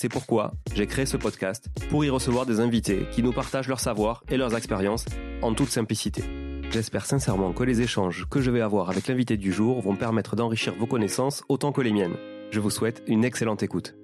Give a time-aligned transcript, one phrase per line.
[0.00, 3.80] C'est pourquoi j'ai créé ce podcast pour y recevoir des invités qui nous partagent leur
[3.80, 5.04] savoir et leurs expériences
[5.42, 6.22] en toute simplicité.
[6.70, 10.36] J'espère sincèrement que les échanges que je vais avoir avec l'invité du jour vont permettre
[10.36, 12.14] d'enrichir vos connaissances autant que les miennes.
[12.52, 13.96] Je vous souhaite une excellente écoute.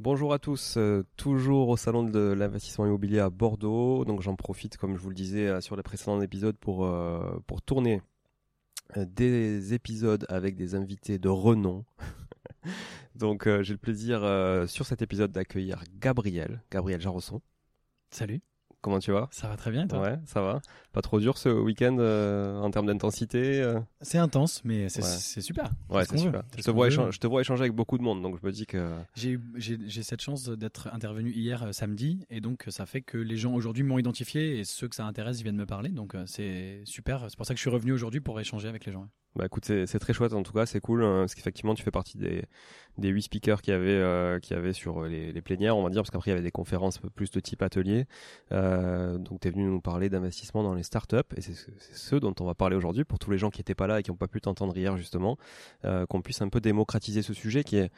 [0.00, 4.04] Bonjour à tous, euh, toujours au salon de l'investissement immobilier à Bordeaux.
[4.04, 7.38] Donc j'en profite, comme je vous le disais euh, sur les précédents épisodes, pour, euh,
[7.46, 8.02] pour tourner
[8.96, 11.84] des épisodes avec des invités de renom.
[13.14, 14.20] Donc j'ai le plaisir
[14.68, 17.40] sur cet épisode d'accueillir Gabriel, Gabriel Jarosson.
[18.10, 18.42] Salut.
[18.86, 19.26] Comment tu vas?
[19.32, 20.00] Ça va très bien, toi?
[20.00, 20.60] Ouais, ça va.
[20.92, 23.80] Pas trop dur ce week-end euh, en termes d'intensité euh?
[24.00, 25.72] C'est intense, mais c'est super.
[25.90, 26.44] Ouais, c'est super.
[26.56, 28.64] Je te, vois je te vois échanger avec beaucoup de monde, donc je me dis
[28.64, 28.94] que.
[29.16, 33.54] J'ai cette chance d'être intervenu hier euh, samedi, et donc ça fait que les gens
[33.54, 37.26] aujourd'hui m'ont identifié, et ceux que ça intéresse viennent me parler, donc c'est super.
[37.28, 39.08] C'est pour ça que je suis revenu aujourd'hui pour échanger avec les gens.
[39.34, 41.90] Bah écoute, c'est très chouette en tout cas, c'est cool hein, parce qu'effectivement tu fais
[41.90, 42.44] partie des
[42.98, 46.02] des huit speakers qui avaient euh, qui avaient sur les, les, plénières, on va dire,
[46.02, 48.06] parce qu'après il y avait des conférences un peu plus de type atelier.
[48.52, 52.34] Euh, donc tu es venu nous parler d'investissement dans les startups et c'est ce dont
[52.40, 54.16] on va parler aujourd'hui pour tous les gens qui étaient pas là et qui n'ont
[54.16, 55.36] pas pu t'entendre hier justement,
[55.84, 57.90] euh, qu'on puisse un peu démocratiser ce sujet qui est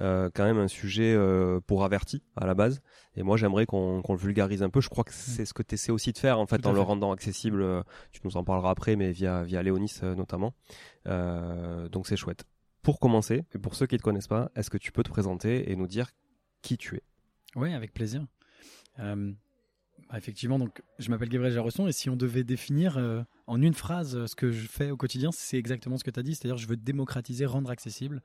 [0.00, 2.80] euh, quand même un sujet euh, pour averti à la base.
[3.16, 4.80] Et moi, j'aimerais qu'on le vulgarise un peu.
[4.80, 6.80] Je crois que c'est ce que tu essaies aussi de faire, en fait, en le
[6.80, 7.62] rendant accessible.
[7.62, 7.82] Euh,
[8.12, 10.54] tu nous en parleras après, mais via, via Léonis notamment.
[11.06, 12.44] donc, c'est chouette.
[12.88, 15.10] Pour commencer, et pour ceux qui ne te connaissent pas, est-ce que tu peux te
[15.10, 16.10] présenter et nous dire
[16.62, 17.02] qui tu es?
[17.54, 18.24] Oui, avec plaisir.
[18.96, 19.14] Bah,
[20.16, 22.98] effectivement, donc, je m'appelle Gabriel Jarosson et si on devait définir
[23.46, 26.22] en une phrase ce que je fais au quotidien, c'est exactement ce que tu as
[26.22, 28.22] dit, c'est-à-dire je veux démocratiser, rendre accessible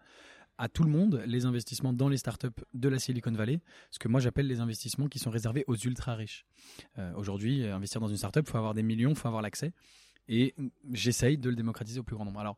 [0.58, 3.60] à tout le monde les investissements dans les startups de la Silicon Valley,
[3.92, 6.46] ce que moi j'appelle les investissements qui sont réservés aux ultra riches.
[7.00, 9.74] Euh, aujourd'hui, investir dans une startup, il faut avoir des millions, il faut avoir l'accès,
[10.30, 10.56] et
[10.94, 12.40] j'essaye de le démocratiser au plus grand nombre.
[12.40, 12.58] Alors,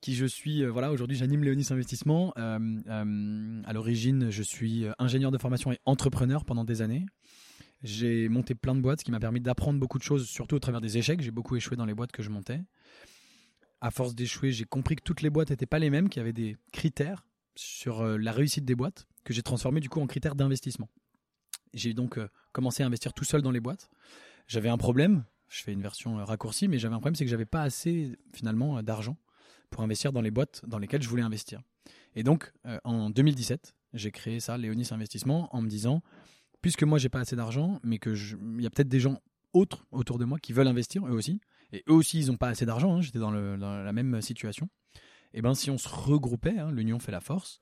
[0.00, 2.32] qui je suis, euh, voilà, aujourd'hui j'anime Léonis Investissement.
[2.38, 7.06] Euh, à l'origine, je suis ingénieur de formation et entrepreneur pendant des années.
[7.82, 10.60] J'ai monté plein de boîtes, ce qui m'a permis d'apprendre beaucoup de choses, surtout au
[10.60, 11.20] travers des échecs.
[11.20, 12.60] J'ai beaucoup échoué dans les boîtes que je montais
[13.80, 16.22] à force d'échouer, j'ai compris que toutes les boîtes n'étaient pas les mêmes, qu'il y
[16.22, 20.06] avait des critères sur euh, la réussite des boîtes que j'ai transformé du coup en
[20.06, 20.88] critères d'investissement.
[21.74, 23.90] J'ai donc euh, commencé à investir tout seul dans les boîtes.
[24.46, 27.30] J'avais un problème, je fais une version euh, raccourcie, mais j'avais un problème, c'est que
[27.30, 29.16] j'avais pas assez finalement d'argent
[29.70, 31.62] pour investir dans les boîtes dans lesquelles je voulais investir.
[32.14, 32.52] Et donc
[32.84, 36.02] en 2017, j'ai créé ça, Léonis Investissement, en me disant,
[36.62, 39.20] puisque moi j'ai pas assez d'argent, mais que il y a peut-être des gens
[39.52, 41.40] autres autour de moi qui veulent investir eux aussi,
[41.72, 42.96] et eux aussi, ils n'ont pas assez d'argent.
[42.96, 44.68] Hein, j'étais dans, la même situation.
[45.34, 47.60] Et eh ben, si on se regroupait, hein, l'union fait la force.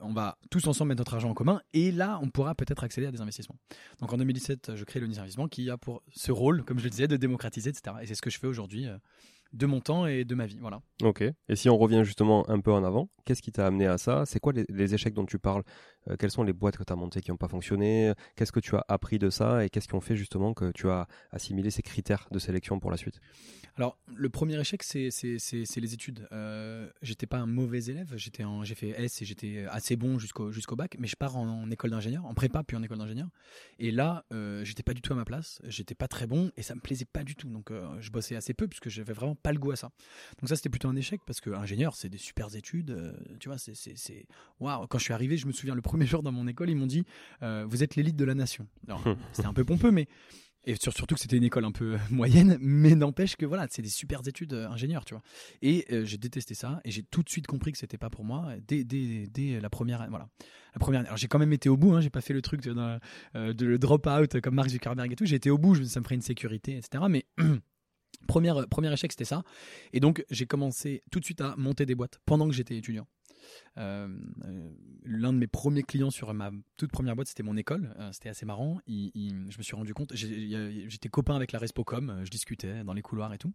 [0.00, 3.06] On va tous ensemble mettre notre argent en commun et là, on pourra peut-être accéder
[3.06, 3.56] à des investissements.
[4.00, 6.90] Donc en 2017, je crée l'Uni Investissement qui a pour ce rôle, comme je le
[6.90, 7.96] disais, de démocratiser, etc.
[8.02, 8.98] Et c'est ce que je fais aujourd'hui euh,
[9.54, 10.58] de mon temps et de ma vie.
[10.60, 10.80] Voilà.
[11.02, 11.22] Ok.
[11.22, 14.24] Et si on revient justement un peu en avant, qu'est-ce qui t'a amené à ça?
[14.26, 15.62] C'est quoi les, échecs dont tu parles?
[16.08, 18.60] Euh, quelles sont les boîtes que tu as montées qui n'ont pas fonctionné, qu'est-ce que
[18.60, 21.70] tu as appris de ça et qu'est-ce qui ont fait justement que tu as assimilé
[21.70, 23.20] ces critères de sélection pour la suite?
[23.76, 26.28] Alors, le premier échec, c'est les études.
[26.30, 30.76] Euh, j'étais pas un mauvais élève, j'ai fait S et j'étais assez bon jusqu'au jusqu'au
[30.76, 33.28] bac, mais je pars en, école d'ingénieur, en prépa puis en école d'ingénieur.
[33.80, 36.62] Et là, euh, j'étais pas du tout à ma place, j'étais pas très bon et
[36.62, 37.48] ça me plaisait pas du tout.
[37.48, 39.90] Donc, euh, je bossais assez peu puisque j'avais vraiment pas le goût à ça.
[40.40, 42.90] Donc, ça, c'était plutôt un échec parce que ingénieur, c'est des super études.
[42.90, 44.26] Euh, tu vois, c'est.
[44.60, 46.76] Waouh, quand je suis arrivé, je me souviens le premier jour dans mon école, ils
[46.76, 47.04] m'ont dit
[47.40, 48.66] Vous êtes l'élite de la nation.
[49.32, 50.08] C'était un peu pompeux, mais
[50.66, 53.88] et surtout que c'était une école un peu moyenne, mais n'empêche que voilà, c'est des
[53.88, 55.22] super études euh, ingénieurs, tu vois.
[55.62, 58.24] Et euh, j'ai détesté ça, et j'ai tout de suite compris que c'était pas pour
[58.24, 60.28] moi dès, dès, dès la première, voilà,
[60.74, 61.02] la première.
[61.02, 62.74] Alors j'ai quand même été au bout, hein, j'ai pas fait le truc de,
[63.36, 65.26] euh, de, le drop out comme Mark Zuckerberg et tout.
[65.26, 67.04] J'ai été au bout, ça me ferait une sécurité, etc.
[67.10, 67.26] Mais
[68.26, 69.42] premier premier échec, c'était ça.
[69.92, 73.06] Et donc j'ai commencé tout de suite à monter des boîtes pendant que j'étais étudiant.
[73.76, 74.08] Euh,
[74.44, 74.70] euh,
[75.04, 77.94] l'un de mes premiers clients sur ma toute première boîte, c'était mon école.
[77.98, 78.80] Euh, c'était assez marrant.
[78.86, 83.32] je me suis rendu compte, j'étais copain avec la Respocom, je discutais dans les couloirs
[83.34, 83.52] et tout.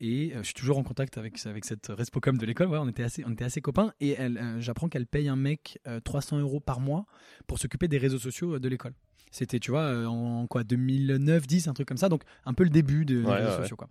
[0.00, 2.68] et je suis toujours en contact avec, avec cette Respocom de l'école.
[2.68, 3.92] on, était assez, on était assez copains.
[4.00, 4.16] Et
[4.58, 7.06] j'apprends qu'elle paye un mec 300 euros par mois
[7.46, 8.94] pour s'occuper des réseaux sociaux de l'école.
[9.30, 12.08] C'était, tu vois, euh, en quoi 2009, 10, un truc comme ça.
[12.08, 13.76] Donc, un peu le début de, des réseaux sociaux.
[13.76, 13.88] Quoi.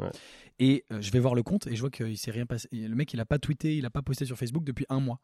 [0.59, 2.67] Et euh, je vais voir le compte et je vois qu'il s'est rien passé.
[2.71, 5.19] Le mec, il a pas tweeté, il a pas posté sur Facebook depuis un mois.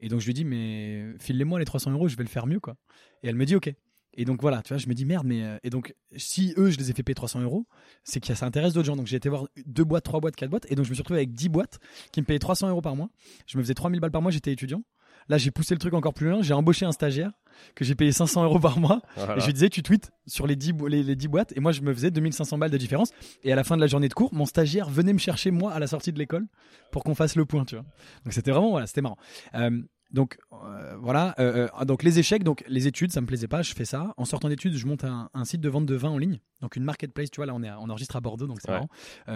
[0.00, 2.60] Et donc, je lui dis, mais file-les-moi les 300 euros, je vais le faire mieux,
[2.60, 2.76] quoi.
[3.22, 3.72] Et elle me dit, ok.
[4.14, 6.70] Et donc voilà, tu vois, je me dis merde, mais euh, et donc si eux
[6.70, 7.66] je les ai fait payer 300 euros,
[8.04, 8.96] c'est que ça intéresse d'autres gens.
[8.96, 11.00] Donc j'ai été voir deux boîtes, trois boîtes, quatre boîtes, et donc je me suis
[11.02, 11.78] retrouvé avec 10 boîtes
[12.12, 13.08] qui me payaient 300 euros par mois.
[13.46, 14.82] Je me faisais 3000 balles par mois, j'étais étudiant.
[15.28, 16.42] Là, j'ai poussé le truc encore plus loin.
[16.42, 17.32] J'ai embauché un stagiaire
[17.74, 19.02] que j'ai payé 500 euros par mois.
[19.16, 21.52] Et je lui disais, tu tweets sur les 10, les, 10 boîtes.
[21.56, 23.12] Et moi, je me faisais 2500 balles de différence.
[23.44, 25.72] Et à la fin de la journée de cours, mon stagiaire venait me chercher, moi,
[25.72, 26.46] à la sortie de l'école
[26.90, 27.84] pour qu'on fasse le point, tu vois.
[28.24, 29.18] Donc, c'était vraiment, voilà, c'était marrant.
[29.54, 33.62] Euh, donc euh, voilà, euh, donc les échecs, donc les études, ça me plaisait pas,
[33.62, 34.12] je fais ça.
[34.18, 36.84] En sortant d'études, je monte un, site de vente de vin en ligne, donc une
[36.84, 37.30] marketplace.
[37.30, 38.88] Tu vois là, on est, on enregistre à Bordeaux, donc c'est marrant.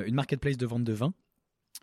[0.04, 1.14] une marketplace de vente de vin.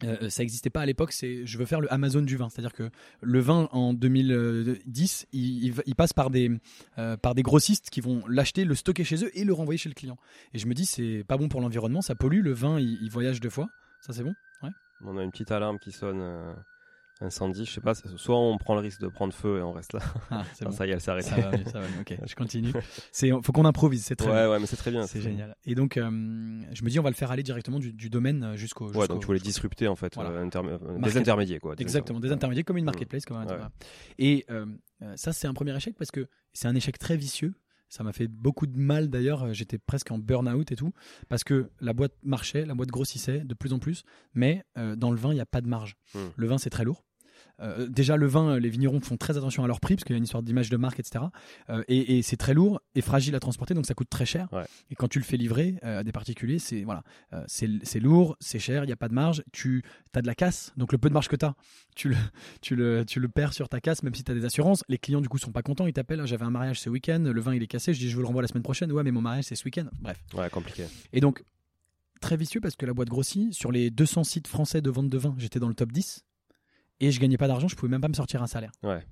[0.03, 2.73] Euh, ça n'existait pas à l'époque, c'est je veux faire le Amazon du vin, c'est-à-dire
[2.73, 2.89] que
[3.21, 6.51] le vin en 2010, il, passe par des
[6.97, 9.89] euh, par des grossistes qui vont l'acheter, le stocker chez eux et le renvoyer chez
[9.89, 10.17] le client.
[10.53, 13.39] Et je me dis c'est pas bon pour l'environnement, ça pollue, le vin il, voyage
[13.39, 13.67] deux fois,
[14.01, 14.33] ça c'est bon?
[15.05, 16.21] On a une petite alarme qui sonne.
[17.23, 19.93] Incendie, je sais pas, soit on prend le risque de prendre feu et on reste
[19.93, 20.01] là.
[20.29, 21.29] Ah, ça y est, elle s'est arrêtée.
[21.29, 22.73] Ça va, ça va, ok, je continue.
[23.13, 24.49] C'est, faut qu'on improvise, c'est très ouais, bien.
[24.49, 25.07] Ouais, mais c'est très bien.
[25.07, 25.55] C'est génial.
[25.65, 26.03] Et donc, euh,
[26.73, 28.91] je me dis, on va le faire aller directement du, domaine euh, jusqu'au.
[28.91, 30.49] Ouais, donc tu voulais disrupter en fait, euh,
[30.99, 31.75] des intermédiaires quoi.
[31.77, 33.71] Exactement, des intermédiaires comme une marketplace, comme un
[34.17, 34.45] Et
[35.15, 37.53] ça, c'est un premier échec parce que c'est un échec très vicieux.
[37.89, 39.53] Ça m'a fait beaucoup de mal d'ailleurs.
[39.53, 40.93] J'étais presque en burn-out et tout.
[41.29, 44.03] Parce que la boîte marchait, la boîte grossissait de plus en plus.
[44.33, 45.95] Mais dans le vin, il n'y a pas de marge.
[46.15, 46.29] Hmm.
[46.35, 47.05] Le vin, c'est très lourd.
[47.59, 50.17] Euh, déjà, le vin, les vignerons font très attention à leur prix parce qu'il y
[50.17, 51.25] a une histoire d'image de marque, etc.
[51.69, 54.47] Euh, et, c'est très lourd et fragile à transporter, donc ça coûte très cher.
[54.89, 57.03] Et quand tu le fais livrer euh, à des particuliers, c'est voilà,
[57.47, 59.43] c'est lourd, c'est cher, il n'y a pas de marge.
[59.51, 59.83] Tu
[60.13, 61.55] as de la casse, donc le peu de marge que tu as,
[61.95, 62.15] tu le,
[62.61, 64.83] tu, le, tu le perds sur ta casse, même si tu as des assurances.
[64.89, 65.87] Les clients, du coup, sont pas contents.
[65.87, 67.93] Ils t'appellent J'avais un mariage ce week-end, le vin il est cassé.
[67.93, 68.91] Je dis Je vous le renvoie la semaine prochaine.
[68.91, 69.85] Ouais, mais mon mariage c'est ce week-end.
[69.99, 70.17] Bref.
[70.33, 70.85] Ouais, compliqué.
[71.11, 71.43] Et donc,
[72.21, 73.53] très vicieux parce que la boîte grossit.
[73.53, 76.23] Sur les 200 sites français de vente de vin, j'étais dans le top 10
[76.99, 78.71] et je gagnais pas d'argent, je pouvais même pas me sortir un salaire.
[78.83, 79.03] Ouais.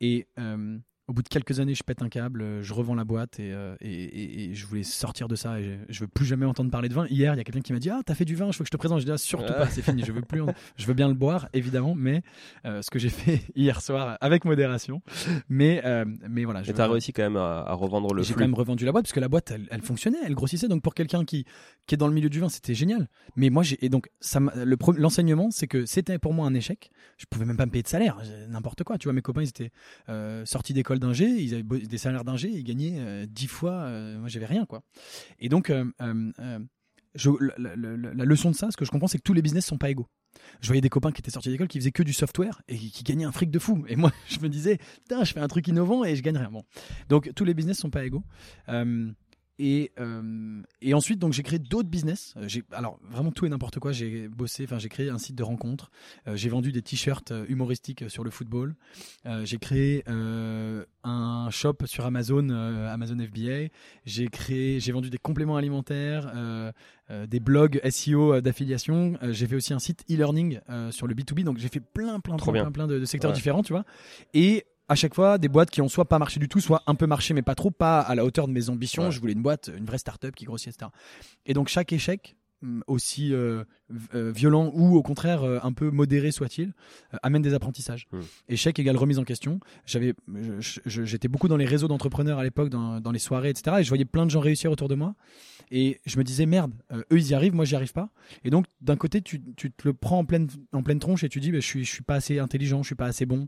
[0.00, 3.04] Et euh, au bout de quelques années, je pète un câble, euh, je revends la
[3.04, 5.58] boîte euh, et, et, je voulais sortir de ça.
[5.58, 7.06] Et je, veux plus jamais entendre parler de vin.
[7.08, 8.62] Hier, il y a quelqu'un qui m'a dit Ah, t'as fait du vin, je veux
[8.62, 9.00] que je te présente.
[9.00, 10.42] Je dis ah, surtout pas, c'est fini, je veux plus.
[10.76, 12.22] Je veux bien le boire, évidemment, mais
[12.64, 15.02] euh, ce que j'ai fait hier soir avec modération.
[15.48, 15.82] Mais,
[16.28, 16.62] mais voilà.
[16.66, 19.12] Et t'as réussi quand même à, revendre le J'ai quand même revendu la boîte parce
[19.12, 20.68] que la boîte, elle, elle fonctionnait, elle grossissait.
[20.68, 21.44] Donc pour quelqu'un qui,
[21.86, 23.08] qui est dans le milieu du vin, c'était génial.
[23.36, 23.84] Mais moi, j'ai.
[23.84, 24.08] Et donc,
[24.96, 26.90] l'enseignement, c'est que c'était pour moi un échec.
[27.18, 28.18] Je pouvais même pas me payer de salaire,
[28.48, 28.98] n'importe quoi.
[28.98, 29.72] Tu vois, mes copains, ils étaient
[30.44, 34.28] sortis d'école d'ingé, ils avaient des salaires d'ingé, ils gagnaient 10 euh, fois, euh, moi
[34.28, 34.82] j'avais rien quoi.
[35.38, 39.42] Et donc euh, la, leçon de ça, ce que je comprends, c'est que tous les
[39.42, 40.08] business sont pas égaux.
[40.60, 43.04] Je voyais des copains qui étaient sortis d'école qui faisaient que du software et qui
[43.04, 43.84] gagnaient un fric de fou.
[43.88, 46.50] Et moi, je me disais, putain, je fais un truc innovant et je gagne rien.
[46.50, 46.64] Bon.
[47.10, 48.24] Donc, tous les business sont pas égaux.
[49.64, 52.34] Et, euh, et ensuite, donc, j'ai créé d'autres business.
[52.36, 53.92] Euh, j'ai, alors, vraiment tout et n'importe quoi.
[53.92, 55.92] J'ai bossé, enfin, j'ai créé un site de rencontres.
[56.26, 58.74] Euh, j'ai vendu des t-shirts humoristiques sur le football.
[59.44, 63.68] j'ai créé un shop sur Amazon, Amazon FBA.
[64.04, 66.32] J'ai créé, j'ai vendu des compléments alimentaires,
[67.28, 69.16] des blogs SEO d'affiliation.
[69.30, 70.58] j'ai fait aussi un site e-learning
[70.90, 71.44] sur le B2B.
[71.44, 73.84] Donc, j'ai fait plein, plein, plein, plein, plein, de, secteurs différents, tu vois.
[74.34, 76.94] Et à chaque fois des boîtes qui ont soit pas marché du tout, soit un
[76.94, 79.10] peu marché mais pas trop, pas à la hauteur de mes ambitions.
[79.10, 80.90] Je voulais une boîte, une vraie start-up qui grossit, etc.
[81.46, 82.36] Et donc chaque échec
[82.86, 83.64] aussi euh,
[84.14, 86.72] euh, violent ou au contraire euh, un peu modéré soit-il,
[87.22, 88.06] amène des apprentissages.
[88.12, 88.20] Hmm.
[88.48, 89.60] Échec égale remise en question.
[89.86, 90.14] J'avais,
[90.86, 93.76] j'étais beaucoup dans les réseaux d'entrepreneurs à l'époque, dans, dans, les soirées, etc.
[93.80, 95.14] Et je voyais plein de gens réussir autour de moi.
[95.70, 98.10] Et je me disais merde, eux ils y arrivent, moi j'y arrive pas.
[98.44, 101.30] Et donc d'un côté tu, tu, te le prends en pleine en pleine tronche et
[101.30, 103.46] tu dis bah, je suis je suis pas assez intelligent, je suis pas assez bon,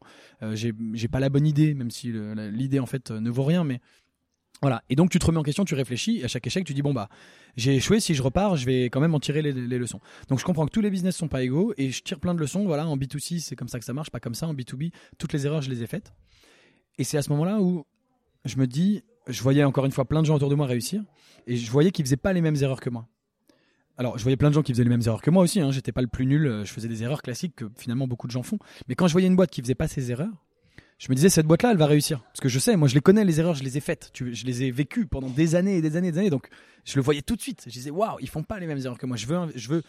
[0.53, 2.13] j'ai j'ai pas la bonne idée, même si
[2.51, 3.81] l'idée en fait ne vaut rien, mais
[4.65, 4.83] voilà.
[4.89, 6.81] Et donc tu te remets en question, tu réfléchis, et à chaque échec, tu dis
[6.81, 7.11] bon bah
[7.55, 10.01] j'ai échoué, si je repars, je vais quand même en tirer les, leçons.
[10.31, 12.41] Donc je comprends que tous les business sont pas égaux et je tire plein de
[12.41, 12.65] leçons.
[12.65, 14.49] Voilà, en B2C c'est comme ça que ça marche, pas comme ça.
[14.49, 16.15] En B2B, toutes les erreurs je les ai faites.
[16.97, 17.85] Et c'est à ce moment-là où
[18.47, 21.03] je me dis, je voyais encore une fois plein de gens autour de moi réussir
[21.47, 23.07] et je voyais qu'ils faisaient pas les mêmes erreurs que moi.
[23.99, 25.61] Alors, je voyais plein de gens qui faisaient les mêmes erreurs que moi aussi.
[25.61, 25.71] Hein.
[25.73, 26.63] J'étais pas le plus nul.
[26.65, 28.59] Je faisais des erreurs classiques que finalement beaucoup de gens font.
[28.89, 30.44] Mais quand je voyais une boîte qui faisait pas ces erreurs,
[31.05, 32.23] je me disais cette boîte là elle va réussir.
[32.23, 34.11] Parce que je sais moi je les connais les erreurs je les ai faites.
[34.15, 36.31] Je les ai vécues pendant des années et des années et des années.
[36.31, 36.49] Donc
[36.87, 37.65] je le voyais tout de suite.
[37.67, 39.19] Je disais waouh ils font pas les mêmes erreurs que moi.
[39.19, 39.83] Je veux je veux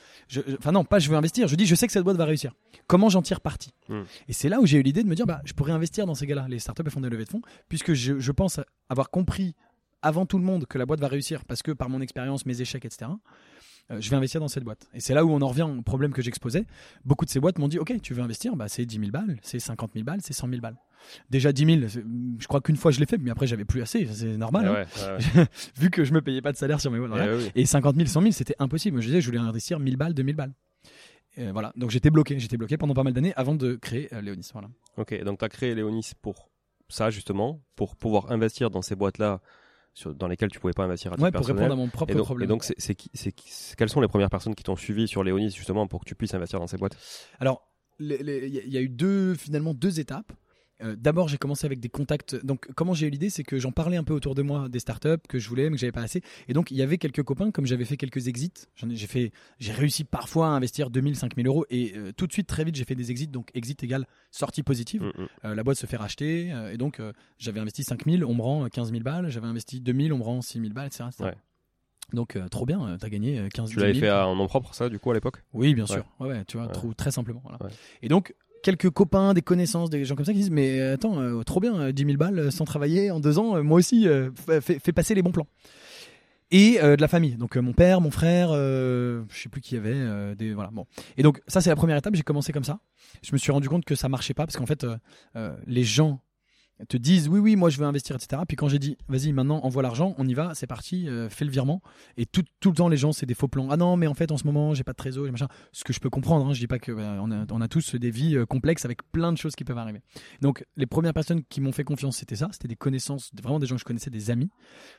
[0.60, 1.48] enfin non pas je veux investir.
[1.48, 2.52] Je dis je sais que cette boîte va réussir.
[2.88, 4.02] Comment j'en tire parti hmm.
[4.28, 6.16] et c'est là où j'ai eu l'idée de me dire bah je pourrais investir dans
[6.16, 7.42] ces gars là les startups et font des levées de fonds.
[7.70, 9.56] Puisque je, je pense avoir compris
[10.02, 12.60] avant tout le monde que la boîte va réussir parce que par mon expérience mes
[12.60, 13.10] échecs etc
[13.92, 14.88] euh, je vais investir dans cette boîte.
[14.94, 16.66] Et c'est là où on en revient au problème que j'exposais.
[17.04, 19.38] Beaucoup de ces boîtes m'ont dit, OK, tu veux investir, bah, c'est 10 000 balles,
[19.42, 20.78] c'est 50 000 balles, c'est 100 000 balles.
[21.30, 22.04] Déjà 10 000,
[22.40, 24.88] je crois qu'une fois je l'ai fait, mais après j'avais plus assez, c'est normal.
[24.98, 25.46] Hein.
[25.78, 27.12] Vu que je me payais pas de salaire sur mes boîtes.
[27.56, 29.02] Eh et 50 000, 100 000, c'était impossible.
[29.02, 30.54] Je disais, je voulais investir 1000 balles, 2000 balles.
[31.38, 34.22] Et voilà, donc j'étais bloqué, j'étais bloqué pendant pas mal d'années avant de créer euh,
[34.22, 34.50] Léonis.
[34.54, 34.70] Voilà.
[34.98, 36.50] Ok, donc tu as créé Léonis pour
[36.88, 39.42] ça justement, pour pouvoir investir dans ces boîtes-là
[40.06, 42.26] dans lesquels tu pouvais pas investir à ouais, pour répondre à mon propre et donc,
[42.26, 42.48] problème.
[42.48, 42.96] Et donc, c'est,
[43.78, 46.34] quelles sont les premières personnes qui t'ont suivi sur Léonis justement pour que tu puisses
[46.34, 46.98] investir dans ces boîtes?
[47.40, 50.34] Alors, il y a eu deux, finalement deux étapes.
[50.84, 52.36] Euh, d'abord, j'ai commencé avec des contacts.
[52.44, 54.80] Donc, comment j'ai eu l'idée, c'est que j'en parlais un peu autour de moi des
[54.80, 56.22] startups que je voulais, mais que j'avais pas assez.
[56.48, 58.52] Et donc, il y avait quelques copains, comme j'avais fait quelques exits.
[58.76, 61.66] j'ai fait, j'ai réussi parfois à investir 2000, 5000 euros.
[61.70, 63.28] Et euh, tout de suite, très vite, j'ai fait des exits.
[63.28, 65.04] Donc, exit égale sortie positive.
[65.04, 65.28] Mm, mm.
[65.46, 66.54] Euh, la boîte se fait racheter.
[66.72, 67.02] et donc,
[67.38, 69.30] j'avais investi 5000, on me rend 15 000 balles.
[69.30, 71.06] J'avais investi 2000, on me rend 6000 balles, etc.
[72.14, 73.80] Donc trop bien, tu as gagné 15 000.
[73.80, 75.44] Tu l'avais fait en nom propre ça du coup à l'époque?
[75.54, 76.46] Oui bien sûr, ouais.
[76.46, 77.42] tu vois, très simplement.
[78.04, 81.44] Et donc quelques copains, des connaissances, des gens comme ça qui disent Mais attends, euh,
[81.44, 84.08] trop bien, 10 euh, 000 balles sans travailler en deux ans, euh, moi aussi,
[84.62, 85.48] fais, passer les bons plans.
[86.52, 90.36] Et de la famille, donc mon père, mon frère, je sais plus qui y avait,
[90.36, 90.86] des, voilà, bon.
[91.18, 92.80] Et donc, ça, c'est la première étape, j'ai commencé comme ça.
[93.24, 94.86] Je me suis rendu compte que ça marchait pas parce qu'en fait,
[95.66, 96.22] les gens
[96.88, 99.62] te disent oui oui moi je veux investir etc puis quand j'ai dit vas-y maintenant
[99.64, 101.82] envoie l'argent on y va c'est parti euh, fais le virement.
[102.18, 103.70] Et tout, tout le temps les gens c'est des faux plans.
[103.70, 105.48] Ah non mais en fait en ce moment j'ai pas de trésor machin.
[105.72, 107.68] Ce que je peux comprendre hein, je dis pas que bah, on, a, on, a,
[107.68, 110.02] tous des vies euh, complexes avec plein de choses qui peuvent arriver.
[110.42, 112.50] Donc les premières personnes qui m'ont fait confiance c'était ça.
[112.52, 114.50] C'était des connaissances vraiment des gens que je connaissais des amis.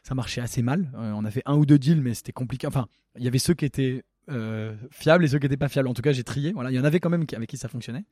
[0.02, 0.90] Ça marchait assez mal.
[0.95, 2.66] Euh, on a fait un ou deux deals mais c'était compliqué.
[2.66, 2.87] Enfin
[3.18, 5.88] il y avait ceux qui étaient euh, fiables et ceux qui n'étaient pas fiables.
[5.88, 6.52] En tout cas, j'ai trié.
[6.52, 8.04] Voilà, il y en avait quand même avec qui ça fonctionnait,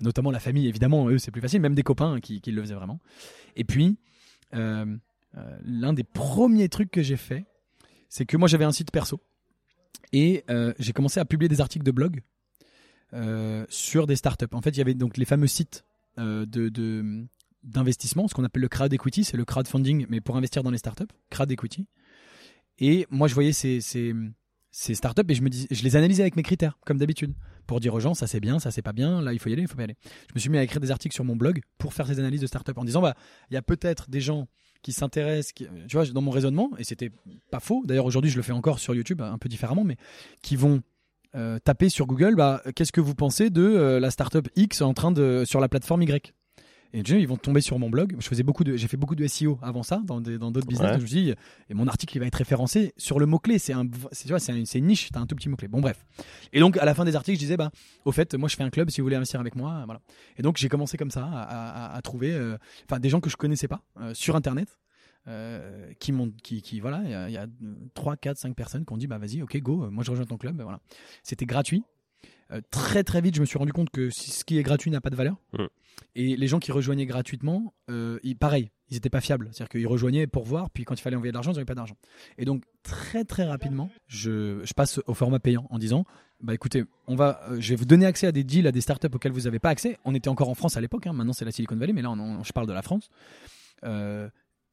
[0.00, 0.68] notamment la famille.
[0.68, 3.00] Évidemment, eux, c'est plus facile, même des copains qui, le faisaient vraiment.
[3.56, 3.98] Et puis,
[4.54, 4.86] euh,
[5.36, 7.46] euh, l'un des premiers trucs que j'ai fait,
[8.08, 9.20] c'est que moi j'avais un site perso
[10.12, 10.44] et
[10.78, 12.22] j'ai commencé à publier des articles de blog
[13.68, 14.46] sur des startups.
[14.52, 15.84] En fait, il y avait donc les fameux sites
[16.16, 17.26] de,
[17.64, 20.78] d'investissement, ce qu'on appelle le crowd equity, c'est le crowdfunding, mais pour investir dans les
[20.78, 21.86] startups, crowd equity.
[22.78, 24.14] Et moi, je voyais ces, ces,
[24.78, 27.32] ces startups et je me dis, je les analysais avec mes critères, comme d'habitude,
[27.66, 29.54] pour dire aux gens ça c'est bien, ça c'est pas bien, là il faut y
[29.54, 29.96] aller, il faut y aller.
[30.28, 32.42] Je me suis mis à écrire des articles sur mon blog pour faire ces analyses
[32.42, 33.14] de startups en disant bah
[33.50, 34.48] il y a peut-être des gens
[34.82, 37.10] qui s'intéressent, tu vois, dans mon raisonnement et c'était
[37.50, 37.84] pas faux.
[37.86, 39.96] D'ailleurs aujourd'hui je le fais encore sur YouTube un peu différemment, mais
[40.42, 40.82] qui vont
[41.34, 44.92] euh, taper sur Google, bah qu'est-ce que vous pensez de euh, la startup X en
[44.92, 46.34] train de sur la plateforme Y?
[46.92, 48.16] Et ils vont tomber sur mon blog.
[48.18, 50.96] Je faisais beaucoup de, j'ai fait beaucoup de SEO avant ça, dans d'autres business.
[50.96, 51.34] Je me dis,
[51.68, 53.58] et mon article, il va être référencé sur le mot-clé.
[53.58, 55.68] C'est un, c'est, c'est, une niche, t'as un tout petit mot-clé.
[55.68, 56.04] Bon, bref.
[56.52, 57.70] Et donc, à la fin des articles, je disais, bah,
[58.04, 59.82] au fait, moi, je fais un club si vous voulez investir avec moi.
[59.84, 60.00] Voilà.
[60.38, 62.56] Et donc, j'ai commencé comme ça à, trouver, euh,
[62.88, 64.78] enfin, des gens que je connaissais pas euh, sur Internet.
[65.28, 67.48] Euh, qui qui, qui voilà il y, a
[67.94, 70.36] 3 4 5 personnes qui ont dit bah vas-y OK go moi je rejoins ton
[70.36, 70.78] club voilà
[71.24, 71.82] c'était gratuit
[72.70, 75.10] très très vite je me suis rendu compte que ce qui est gratuit n'a pas
[75.10, 75.66] de valeur mm.
[76.14, 79.48] Et les gens qui rejoignaient gratuitement, euh, pareil, ils n'étaient pas fiables.
[79.52, 81.74] C'est-à-dire qu'ils rejoignaient pour voir, puis quand il fallait envoyer de l'argent, ils n'avaient pas
[81.74, 81.96] d'argent.
[82.38, 86.04] Et donc, très très rapidement, je, passe au format payant en disant
[86.40, 88.82] bah écoutez, on va, euh, je vais vous donner accès à des deals, à des
[88.82, 89.98] startups auxquels vous n'avez pas accès.
[90.04, 91.12] On était encore en France à l'époque, hein.
[91.12, 93.08] maintenant c'est la Silicon Valley, mais là je parle de la France.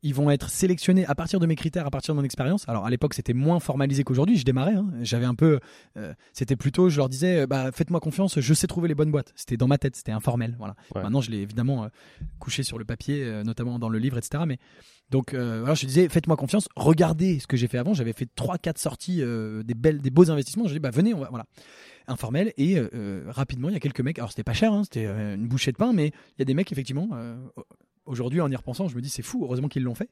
[0.03, 2.67] Euh, ils vont être sélectionnés à partir de mes critères, à partir de mon expérience.
[2.67, 4.37] Alors à l'époque, c'était moins formalisé qu'aujourd'hui.
[4.37, 4.87] Je démarrais, hein.
[5.01, 5.59] j'avais un peu,
[5.97, 9.31] euh, c'était plutôt, je leur disais, bah faites-moi confiance, je sais trouver les bonnes boîtes.
[9.35, 10.55] C'était dans ma tête, c'était informel.
[10.57, 10.75] Voilà.
[10.95, 11.87] Maintenant, je l'ai évidemment euh,
[12.39, 14.43] couché sur le papier, euh, notamment dans le livre, etc.
[14.45, 14.57] Mais
[15.09, 17.93] donc, alors je disais, faites-moi confiance, regardez ce que j'ai fait avant.
[17.93, 20.65] J'avais fait trois, quatre sorties, des belles, des beaux investissements.
[20.67, 21.45] Je dis, bah venez, on va, voilà
[22.07, 22.77] informel et
[23.27, 25.77] rapidement il y a quelques mecs alors c'était pas cher hein, c'était une bouchée de
[25.77, 27.07] pain mais il y a des mecs effectivement
[28.05, 30.09] aujourd'hui, en y repensant, je me dis c'est fou, heureusement qu'ils l'ont fait.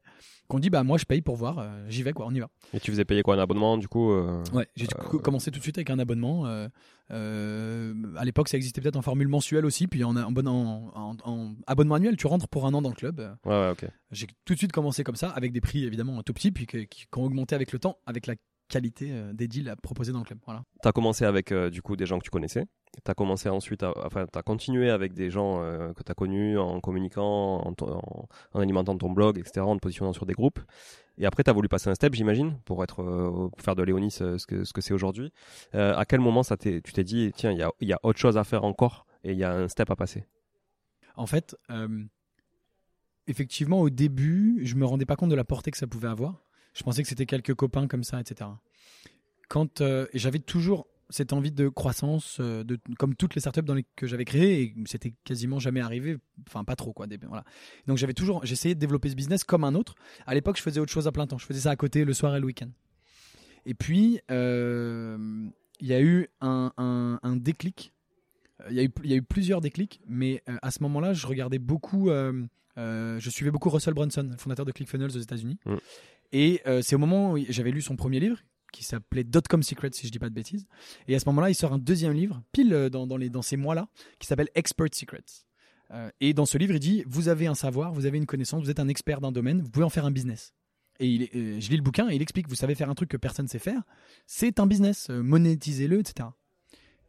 [0.47, 2.49] Qu'on dit bah moi je paye pour voir, euh, j'y vais quoi, on y va.
[2.73, 5.59] Et tu faisais payer quoi un abonnement du coup euh, Ouais, j'ai euh, commencé tout
[5.59, 6.45] de suite avec un abonnement.
[6.45, 12.17] à l'époque, ça existait peut-être en formule mensuelle aussi, puis en, en, en, abonnement annuel,
[12.17, 13.19] tu rentres pour un an dans le club.
[13.45, 13.85] Ouais, ouais ok.
[14.11, 16.87] J'ai tout de suite commencé comme ça, avec des prix évidemment tout petits, puis qui,
[16.87, 18.35] qui ont augmenté avec le temps, avec la
[18.69, 20.39] qualité des deals à proposer dans le club.
[20.45, 20.63] Voilà.
[20.81, 23.83] Tu as commencé avec du coup des gens que tu connaissais tu as commencé ensuite,
[23.83, 27.73] enfin, tu as continué avec des gens euh, que tu as connus en communiquant,
[28.53, 30.59] en, alimentant ton blog, etc., en te positionnant sur des groupes.
[31.17, 34.17] Et après, tu as voulu passer un step, j'imagine, pour être euh, faire de Léonis
[34.21, 35.31] euh, ce que ce que c'est aujourd'hui.
[35.73, 38.37] à quel moment ça tu t'es dit, tiens, il y a, y a, autre chose
[38.37, 40.25] à faire encore et il y a un step à passer?
[41.15, 41.55] En fait,
[43.27, 46.43] effectivement, au début, je me rendais pas compte de la portée que ça pouvait avoir.
[46.73, 48.49] Je pensais que c'était quelques copains comme ça, etc.
[49.49, 49.83] Quand
[50.13, 54.07] j'avais toujours cette envie de croissance, euh, de, comme toutes les startups dans les, que
[54.07, 57.07] j'avais créées, et c'était quasiment jamais arrivé, enfin pas trop quoi.
[57.27, 57.43] voilà.
[57.87, 59.95] Donc j'avais toujours, j'essayais de développer ce business comme un autre.
[60.25, 61.37] À l'époque, je faisais autre chose à plein temps.
[61.37, 62.69] Je faisais ça à côté le soir et le week-end.
[63.65, 65.17] Et puis euh,
[65.79, 67.93] il y a eu un, un, déclic.
[68.69, 71.13] Il y, a eu, il y a eu plusieurs déclics, mais euh, à ce moment-là,
[71.13, 72.09] je regardais beaucoup.
[72.77, 75.57] je suivais beaucoup Russell Brunson, le fondateur de ClickFunnels aux États-Unis.
[75.65, 75.75] Mm.
[76.33, 78.37] Et c'est au moment où j'avais lu son premier livre,
[78.71, 80.65] qui s'appelait Dotcom Secrets, si je dis pas de bêtises.
[81.07, 83.41] Et à ce moment-là, il sort un deuxième livre, pile euh, dans, dans, les, dans
[83.41, 83.87] ces mois-là,
[84.19, 85.23] qui s'appelle Expert Secrets.
[85.91, 88.63] Euh, et dans ce livre, il dit Vous avez un savoir, vous avez une connaissance,
[88.63, 90.53] vous êtes un expert d'un domaine, vous pouvez en faire un business.
[90.99, 93.17] Et euh, je lis le bouquin et il explique Vous savez faire un truc que
[93.17, 93.81] personne ne sait faire,
[94.25, 96.29] c'est un business, monétisez-le, etc.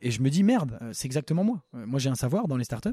[0.01, 1.63] Et je me dis Merde, c'est exactement moi.
[1.73, 2.91] moi, j'ai un savoir dans les startups,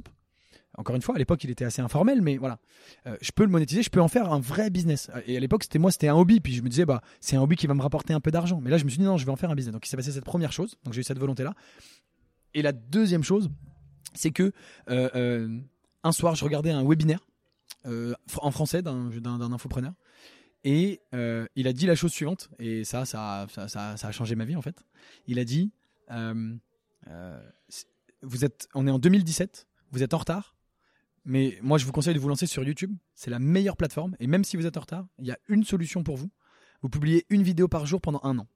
[0.80, 2.60] encore une fois, à l'époque, il était assez informel, mais voilà.
[3.06, 5.12] Euh, je peux le monétiser, je peux en faire un vrai business.
[5.28, 6.40] Et à l'époque, c'était moi, c'était un hobby.
[6.40, 8.62] Puis je me disais, bah, c'est un hobby qui va me rapporter un peu d'argent.
[8.62, 9.74] Mais là, je me suis dit, non, je vais en faire un business.
[9.74, 10.78] Donc, il s'est passé cette première chose.
[10.86, 11.54] Donc, j'ai eu cette volonté-là.
[12.54, 13.50] Et la deuxième chose,
[14.14, 14.54] c'est que
[14.90, 15.60] euh, euh,
[16.04, 17.26] un soir, je regardais un webinaire
[17.86, 19.94] en français d'un infopreneur.
[20.64, 21.02] Et
[21.56, 22.50] il a dit la chose suivante.
[22.60, 24.84] Et ça ça, ça, ça, ça, a changé ma vie, en fait.
[25.28, 25.74] Il a dit,
[28.22, 30.56] vous êtes, on est en 2017, vous êtes en retard
[31.26, 32.96] mais moi, je vous conseille de vous lancer sur YouTube.
[33.14, 34.16] C'est la meilleure plateforme.
[34.20, 36.32] Et même si vous êtes en retard, il y a une solution pour vous.
[36.82, 38.48] Vous publiez une vidéo par jour pendant un an.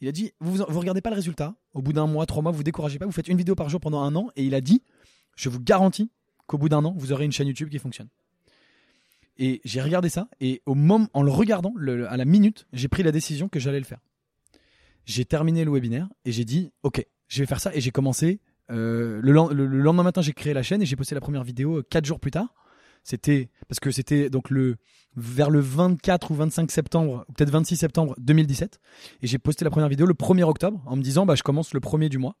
[0.00, 1.54] Il a dit, vous ne regardez pas le résultat.
[1.74, 3.04] Au bout d'un mois, trois mois, vous, vous découragez pas.
[3.06, 4.30] Vous faites une vidéo par jour pendant un an.
[4.36, 4.82] Et il a dit,
[5.36, 6.10] je vous garantis
[6.46, 8.08] qu'au bout d'un an, vous aurez une chaîne YouTube qui fonctionne.
[9.36, 10.28] Et j'ai regardé ça.
[10.40, 11.74] Et au moment, en le regardant,
[12.08, 14.00] à la minute, j'ai pris la décision que j'allais le faire.
[15.04, 17.74] J'ai terminé le webinaire et j'ai dit, OK, je vais faire ça.
[17.74, 21.20] Et j'ai commencé euh, le, lendemain matin, j'ai créé la chaîne et j'ai posté la
[21.20, 22.54] première vidéo 4 euh, jours plus tard.
[23.02, 24.76] C'était parce que c'était donc le
[25.16, 28.78] vers le 24 ou 25 septembre, ou peut-être 26 septembre 2017,
[29.22, 31.72] et j'ai posté la première vidéo le 1er octobre en me disant bah je commence
[31.74, 32.36] le premier du mois.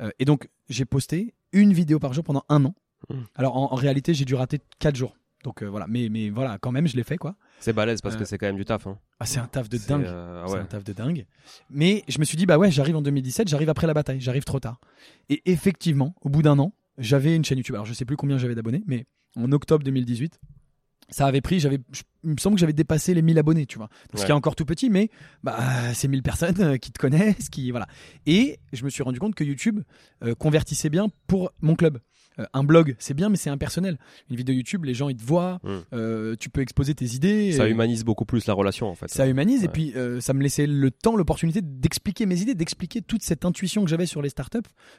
[0.00, 2.74] Euh, et donc j'ai posté une vidéo par jour pendant un an.
[3.08, 3.14] Mmh.
[3.34, 5.16] Alors en, en réalité j'ai dû rater 4 jours.
[5.44, 7.36] Donc voilà, mais mais voilà quand même je l'ai fait quoi.
[7.60, 8.86] C'est balèze parce que euh, c'est quand même du taf.
[8.86, 8.98] Hein.
[9.20, 10.04] Ah, c'est un taf de dingue.
[10.04, 11.26] Euh, c'est un taf de dingue.
[11.70, 14.44] Mais je me suis dit, bah ouais, j'arrive en 2017, j'arrive après la bataille, j'arrive
[14.44, 14.80] trop tard.
[15.28, 17.74] Et effectivement, au bout d'un an, j'avais une chaîne YouTube.
[17.74, 20.40] Alors je sais plus combien j'avais d'abonnés, mais en octobre 2018,
[21.10, 21.78] ça avait pris, j'avais,
[22.24, 23.88] il me semble que j'avais dépassé les 1000 abonnés, tu vois.
[24.14, 25.10] Ce qui est encore tout petit, mais
[25.42, 25.58] bah,
[25.92, 27.88] c'est 1000 personnes euh, qui te connaissent, qui voilà.
[28.26, 29.80] Et je me suis rendu compte que YouTube
[30.38, 31.98] convertissait bien pour mon club.
[32.38, 33.98] Euh, un blog, c'est bien, mais c'est impersonnel.
[34.30, 35.78] Une vidéo YouTube, les gens ils te voient, hmm.
[35.92, 37.52] euh, tu peux exposer tes idées.
[37.52, 39.08] Ça humanise beaucoup plus la relation en fait.
[39.08, 43.02] Ça humanise et puis euh, ça me laissait le temps, l'opportunité d'expliquer mes idées, d'expliquer
[43.02, 44.58] toute cette intuition que j'avais sur les startups,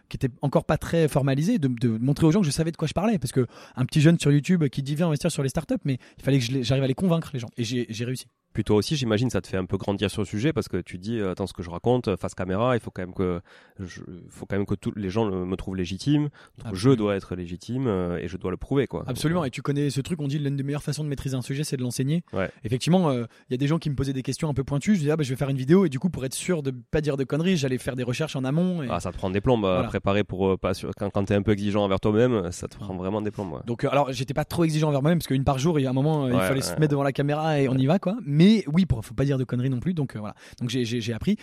[0.09, 2.77] qui était encore pas très formalisée, de, de, montrer aux gens que je savais de
[2.77, 3.17] quoi je parlais.
[3.17, 5.97] Parce que un petit jeune sur YouTube qui dit viens investir sur les startups, mais
[6.17, 7.49] il fallait que j'arrive à les convaincre les gens.
[7.57, 8.27] Et j'ai réussi.
[8.53, 10.77] Puis toi aussi, j'imagine, ça te fait un peu grandir sur le sujet parce que
[10.77, 13.13] tu dis, euh, attends, ce que je raconte euh, face caméra, il faut quand même
[13.13, 13.39] que,
[13.79, 16.29] je, faut quand même que tous les gens me trouvent légitime.
[16.73, 19.05] je dois être légitime euh, et je dois le prouver, quoi.
[19.07, 19.45] Absolument.
[19.45, 21.63] et tu connais ce truc, on dit l'une des meilleures façons de maîtriser un sujet,
[21.63, 22.23] c'est de l'enseigner.
[22.63, 24.95] Effectivement, il y a des gens qui me posaient des questions un peu pointues.
[24.95, 26.63] Je disais, ah, bah, je vais faire une vidéo et du coup, pour être sûr
[26.63, 28.81] de pas dire de conneries, j'allais faire des recherches en amont.
[28.89, 31.41] Ah, ça te prend des plombes à préparer pour pas quand, quand tu es un
[31.41, 33.61] peu exigeant envers toi-même, ça te prend vraiment des plombes.
[33.65, 35.89] Donc, alors, j'étais pas trop exigeant envers moi-même parce qu'une par jour, il y a
[35.89, 38.17] un moment, il fallait se mettre devant la caméra et on y va, quoi.
[38.25, 39.93] Mais mais oui, pour, faut pas dire de conneries non plus.
[39.93, 40.35] Donc euh, voilà.
[40.59, 41.35] Donc j'ai- appris,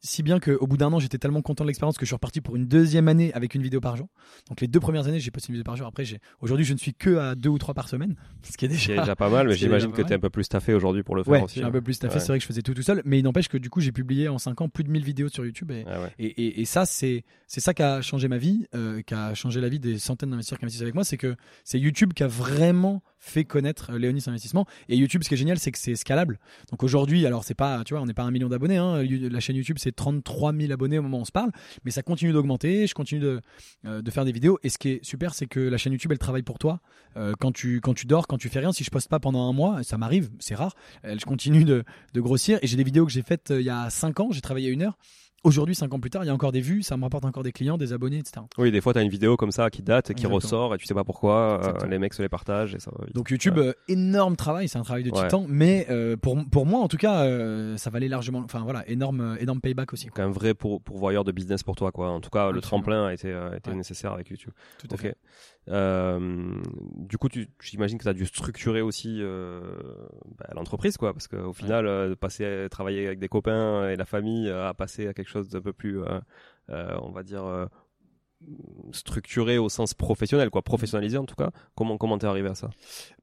[0.00, 2.40] si bien qu'au bout d'un an, j'étais tellement content de l'expérience que je suis reparti
[2.40, 4.08] pour une deuxième année avec une vidéo par jour.
[4.48, 5.86] Donc les deux premières années, j'ai posté une vidéo par jour.
[5.86, 8.64] Après, j'ai aujourd'hui, je ne suis que à deux ou trois par semaine, ce qui
[8.64, 9.00] est C'est déjà.
[9.02, 11.22] déjà pas mal, mais j'imagine que tu es un peu plus taffé aujourd'hui pour le
[11.24, 11.62] faire Ouais, aussi.
[11.62, 12.14] un peu plus taffé.
[12.14, 12.20] Ouais.
[12.20, 13.92] C'est vrai que je faisais tout tout seul, mais il n'empêche que du coup, j'ai
[13.92, 16.12] publié en 5 ans plus de 1000 vidéos sur YouTube et, Ah ouais.
[16.18, 19.34] et, et, et ça, c'est c'est ça qui a changé ma vie, euh, qui a
[19.34, 21.04] changé la vie des centaines d'investisseurs qui investissent avec moi.
[21.04, 24.66] C'est que c'est YouTube qui a vraiment fait connaître euh, Léonis Investissement.
[24.88, 26.40] Et YouTube, ce qui est génial, c'est que c'est scalable.
[26.70, 28.76] Donc aujourd'hui, alors c'est pas, tu vois, on n'est pas un million d'abonnés.
[28.76, 29.02] Hein.
[29.04, 31.52] La chaîne YouTube, c'est 33 000 abonnés au moment où on se parle,
[31.84, 32.86] mais ça continue d'augmenter.
[32.86, 33.40] Je continue de,
[33.86, 34.58] euh, de faire des vidéos.
[34.64, 36.80] Et ce qui est super, c'est que la chaîne YouTube, elle travaille pour toi.
[37.16, 38.72] Euh, quand tu quand tu dors, quand tu fais rien.
[38.72, 40.74] Si je poste pas pendant un mois, ça m'arrive, c'est rare.
[41.02, 41.84] Elle, continue de,
[42.16, 42.58] grossir.
[42.62, 44.28] Et j'ai des vidéos que j'ai faites il y a 5 ans.
[44.32, 44.98] J'ai travaillé une heure.
[45.44, 47.42] Aujourd'hui, 5 ans plus tard, il y a encore des vues, ça me rapporte encore
[47.42, 48.42] des clients, des abonnés, etc.
[48.58, 50.34] Oui, des fois, tu as une vidéo comme ça qui date, qui Exactement.
[50.36, 51.60] ressort, et tu sais pas pourquoi.
[51.82, 53.14] euh, les mecs se les partagent et ça va vite.
[53.16, 55.22] Donc YouTube, euh, énorme travail, c'est un travail de Ouais.
[55.24, 58.88] titan, mais euh, pour, pour moi en tout cas, euh, ça valait largement, enfin voilà,
[58.88, 60.08] énorme, euh, énorme payback aussi.
[60.16, 62.10] Un vrai pour, pourvoyeur de business pour toi, quoi.
[62.10, 63.76] En tout cas, le tremplin a été, euh, a été Ouais.
[63.76, 64.52] nécessaire avec YouTube.
[64.78, 65.16] Tout à fait.
[65.68, 66.60] Euh,
[66.96, 69.60] du coup, tu, j'imagine que tu as dû structurer aussi euh,
[70.38, 74.04] bah, l'entreprise, quoi, parce qu'au final, euh, passer à travailler avec des copains et la
[74.04, 76.00] famille à passer à quelque chose d'un peu plus,
[76.68, 77.68] on va dire,
[78.92, 81.50] structuré au sens professionnel, quoi, professionnalisé en tout cas.
[81.76, 82.70] Comment comment t'es arrivé à ça?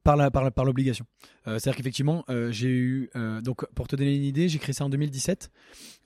[0.04, 1.06] Par la, par la- par l'obligation.
[1.48, 4.74] Euh, C'est-à-dire qu'effectivement, euh, j'ai eu, euh, donc pour te donner une idée, j'ai créé
[4.74, 5.52] ça en 2017.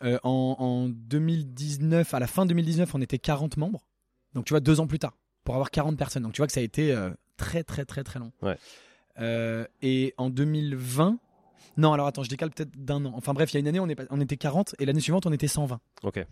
[0.04, 3.86] Euh, en, en 2019, à la fin 2019, on était 40 membres.
[4.34, 6.24] Donc tu vois, deux ans plus tard, pour avoir 40 personnes.
[6.24, 8.32] Donc tu vois que ça a été euh, très très très très long.
[8.42, 8.58] Ouais.
[9.20, 11.20] Euh, et en 2020,
[11.78, 13.14] non, alors attends, je décale peut-être d'un an.
[13.16, 15.00] Enfin bref, il y a une année, on, est, pas- on était 40 et l'année
[15.02, 15.80] suivante, on était 120.
[16.04, 16.26] Ok.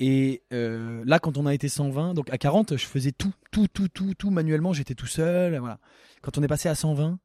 [0.00, 3.68] Et euh, là, quand on a été 120, donc à 40, je faisais tout, tout,
[3.68, 4.72] tout, tout, tout manuellement.
[4.72, 5.56] J'étais tout seul.
[5.58, 5.78] Voilà.
[6.22, 7.18] Quand on est passé à 120,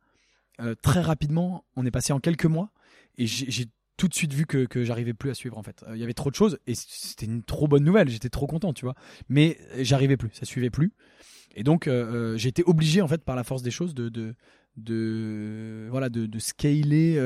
[0.61, 2.69] euh, très rapidement, on est passé en quelques mois.
[3.17, 3.65] Et j'ai j'ai
[3.97, 5.83] tout de suite vu que, que j'arrivais plus à suivre en fait.
[5.87, 8.09] Euh, Il y avait trop de choses et c'était une trop bonne nouvelle.
[8.09, 8.95] J'étais trop content, tu vois.
[9.27, 10.93] Mais euh, j'arrivais plus, ça suivait plus.
[11.55, 14.35] Et donc euh, euh, été obligé en fait par la force des choses de, de
[14.77, 17.19] de voilà de, scaler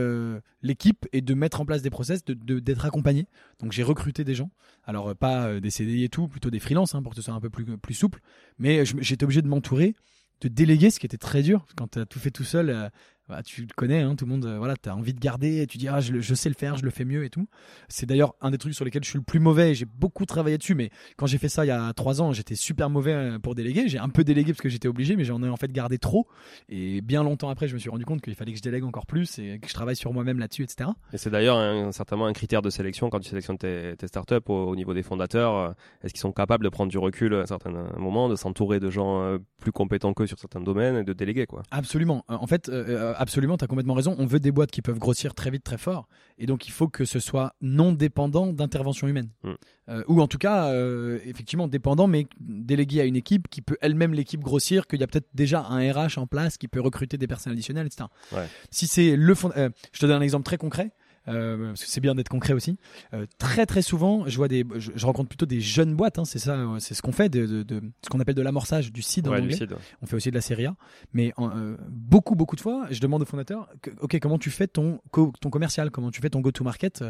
[0.62, 3.28] l'équipe et de mettre en place des process de de- d'être accompagné
[3.60, 4.52] donc j'ai recruté des gens
[4.86, 7.42] alors pas des CDI et tout plutôt des freelances hein, pour que ce soit un
[7.42, 8.22] peu plus plus souple
[8.58, 9.96] mais j'étais obligé de m'entourer
[10.40, 12.90] de déléguer ce qui était très dur quand tu as tout fait tout seul
[13.32, 15.66] bah, tu le connais hein, tout le monde euh, voilà tu as envie de garder
[15.68, 17.48] tu dis ah je, sais le faire je le fais mieux et tout
[17.88, 20.26] c'est d'ailleurs un des trucs sur lesquels je suis le plus mauvais et j'ai beaucoup
[20.26, 23.14] travaillé dessus mais quand j'ai fait ça il y a trois ans j'étais super mauvais
[23.14, 25.56] euh, pour déléguer j'ai un peu délégué parce que j'étais obligé mais j'en ai en
[25.56, 26.28] fait gardé trop
[26.68, 29.06] et bien longtemps après je me suis rendu compte qu'il fallait que je délègue encore
[29.06, 32.62] plus et que je travaille sur moi-même là-dessus etc Et c'est d'ailleurs certainement un critère
[32.62, 35.56] de sélection quand tu sélectionnes tes, tes startups au, au niveau des fondateurs.
[35.56, 35.72] euh,
[36.04, 38.90] Est-ce qu'ils sont capables de prendre du recul à un certain moment, de s'entourer de
[38.90, 41.64] gens plus compétents qu'eux sur certains domaines et de déléguer, quoi?
[41.72, 42.26] Absolument.
[42.28, 44.16] En fait, euh, absolument, tu as complètement raison.
[44.18, 46.10] On veut des boîtes qui peuvent grossir très vite, très fort.
[46.40, 49.30] Et donc, il faut que ce soit non dépendant d'intervention humaine.
[49.44, 49.52] Mm.
[49.90, 53.78] Euh, ou en tout cas, euh, effectivement, dépendant, mais délégué à une équipe qui peut
[53.82, 57.18] elle-même l'équipe grossir, qu'il y a peut-être déjà un RH en place qui peut recruter
[57.18, 58.06] des personnes additionnelles, etc.
[58.32, 58.48] Ouais.
[58.72, 59.52] Si c'est le fond...
[59.56, 60.92] euh, je te donne un exemple très concret.
[61.28, 62.78] Euh, parce que c'est bien d'être concret aussi.
[63.14, 66.20] Euh, très très souvent, je vois des, je, je rencontre plutôt des jeunes boîtes.
[66.20, 68.42] hein, c'est ça, euh, c'est ce qu'on fait, de, de- de- ce qu'on appelle de
[68.42, 69.50] l'amorçage du seed en Ouais, anglais.
[69.52, 69.76] lucide.
[70.02, 70.76] On fait aussi de la série A.
[71.14, 74.50] Mais en, euh, beaucoup, beaucoup de fois, je demande au fondateur, que- OK, comment tu
[74.50, 75.92] fais ton, co- ton commercial?
[75.92, 77.04] Comment tu fais ton go-to-market?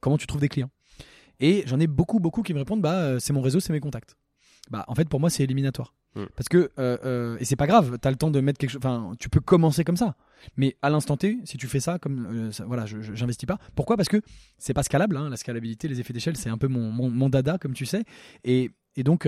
[0.00, 0.70] Comment tu trouves des clients?
[1.40, 4.16] Et j'en ai beaucoup, beaucoup qui me répondent, bah, c'est mon réseau, c'est mes contacts.
[4.70, 5.94] Bah, en fait, pour moi, c'est éliminatoire.
[6.18, 6.26] Mm.
[6.36, 8.80] Parce que, euh, euh, et c'est pas grave, t'as le temps de mettre quelque chose,
[8.84, 10.16] enfin, tu peux commencer comme ça.
[10.56, 13.58] Mais à l'instant T, si tu fais ça, comme, euh, ça- voilà, j'investis pas.
[13.74, 13.96] Pourquoi?
[13.96, 14.20] Parce que
[14.58, 17.28] c'est pas scalable, hein, la scalabilité, les effets d'échelle, c'est un peu mon, mon, mon
[17.28, 18.04] dada, comme tu sais.
[18.44, 19.26] Et, et donc,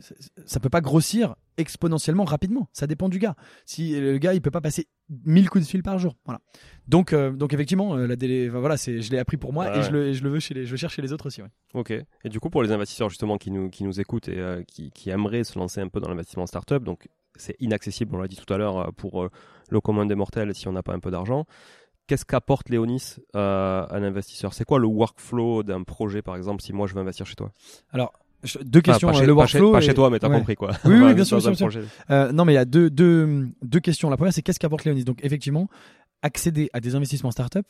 [0.00, 2.68] ça- peut pas grossir exponentiellement rapidement.
[2.72, 3.34] Ça dépend du gars.
[3.64, 4.86] Si le gars il peut pas passer
[5.24, 6.40] 1000 coups de fil par jour, voilà.
[6.88, 9.66] Donc euh, donc effectivement euh, la délai, enfin, voilà, c'est je l'ai appris pour moi
[9.66, 9.78] Ouais.
[9.78, 11.26] et je le, et je le veux chez les, je le cherche chez les autres
[11.26, 11.42] aussi.
[11.42, 11.48] ouais.
[11.74, 11.90] Ok.
[11.92, 14.90] Et du coup, pour les investisseurs justement qui nous, qui nous écoutent et euh, qui,
[14.90, 18.36] qui aimeraient se lancer un peu dans l'investissement startup, donc c'est inaccessible, on l'a dit
[18.36, 19.28] tout à l'heure, pour
[19.70, 21.44] le commun des mortels si on n'a pas un peu d'argent.
[22.06, 24.54] Qu'est-ce qu'apporte Léonis à un investisseur?
[24.54, 27.52] C'est quoi le workflow d'un projet, par exemple, si moi je veux investir chez toi?
[27.90, 28.12] Alors
[28.62, 29.08] deux questions.
[29.08, 30.38] Pas, hein, chez, le pas chez- workflow pas chez toi, mais t'as ouais.
[30.38, 30.72] compris quoi.
[30.84, 31.52] Oui, bien sûr, bien.
[32.10, 34.10] Euh, non, mais il y a deux, deux, deux questions.
[34.10, 35.68] La première, c'est qu'est-ce qu'apporte Léonis Donc, effectivement,
[36.22, 37.66] accéder à des investissements startup,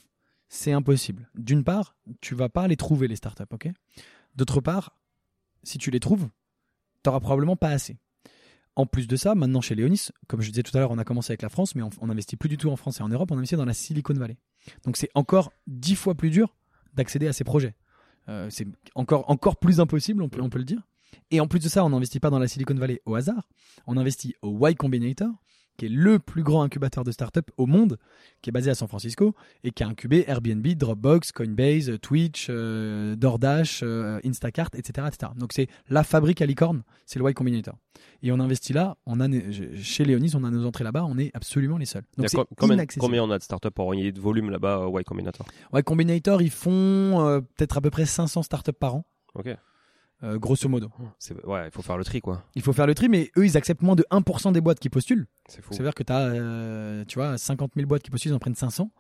[0.49, 1.29] c'est impossible.
[1.35, 3.69] D'une part, tu vas pas les trouver, les startups, ok?
[4.35, 4.95] D'autre part,
[5.63, 6.29] si tu les trouves,
[7.03, 7.97] tu n'auras probablement pas assez.
[8.77, 11.05] En plus de ça, maintenant chez Léonis, comme je disais tout à l'heure, on a
[11.05, 13.09] commencé avec la France, mais on, on investit plus du tout en France et en
[13.09, 14.37] Europe, on investit dans la Silicon Valley.
[14.85, 16.55] Donc c'est encore dix fois plus dur
[16.93, 17.75] d'accéder à ces projets.
[18.29, 20.83] Euh, c'est encore, encore plus impossible, on peut, on peut le dire.
[21.31, 23.49] Et en plus de ça, on n'investit pas dans la Silicon Valley au hasard.
[23.87, 25.31] On investit au Y Combinator,
[25.77, 27.99] qui est le plus grand incubateur de start-up au monde,
[28.43, 29.35] qui est basé à San Francisco
[29.65, 35.33] et qui a incubé Airbnb, Dropbox, Coinbase, Twitch, euh, DoorDash, euh, Instacart, etc., etc.
[35.37, 37.77] Donc c'est la fabrique à licorne, c'est le Y Combinator.
[38.23, 39.29] Et on investit là, on a,
[39.81, 42.05] chez Léonis, on a nos entrées là-bas, on est absolument les seuls.
[42.17, 45.47] Donc c'est combien, combien on a de startups gagner de volume là-bas, Y Combinator?
[45.73, 49.05] Y Combinator, ils font euh, peut-être à peu près 500 startups par an.
[49.35, 49.57] Ok.
[50.23, 50.89] Euh, grosso modo.
[51.45, 52.43] Ouais, il faut faire le tri, quoi.
[52.55, 54.89] Il faut faire le tri, mais eux, ils acceptent moins de 1% des boîtes qui
[54.89, 55.27] postulent.
[55.47, 55.75] C'est fou.
[55.75, 58.55] C'est-à-dire que tu as, euh, tu vois, 50 000 boîtes qui postulent, ils en prennent
[58.55, 58.91] 500.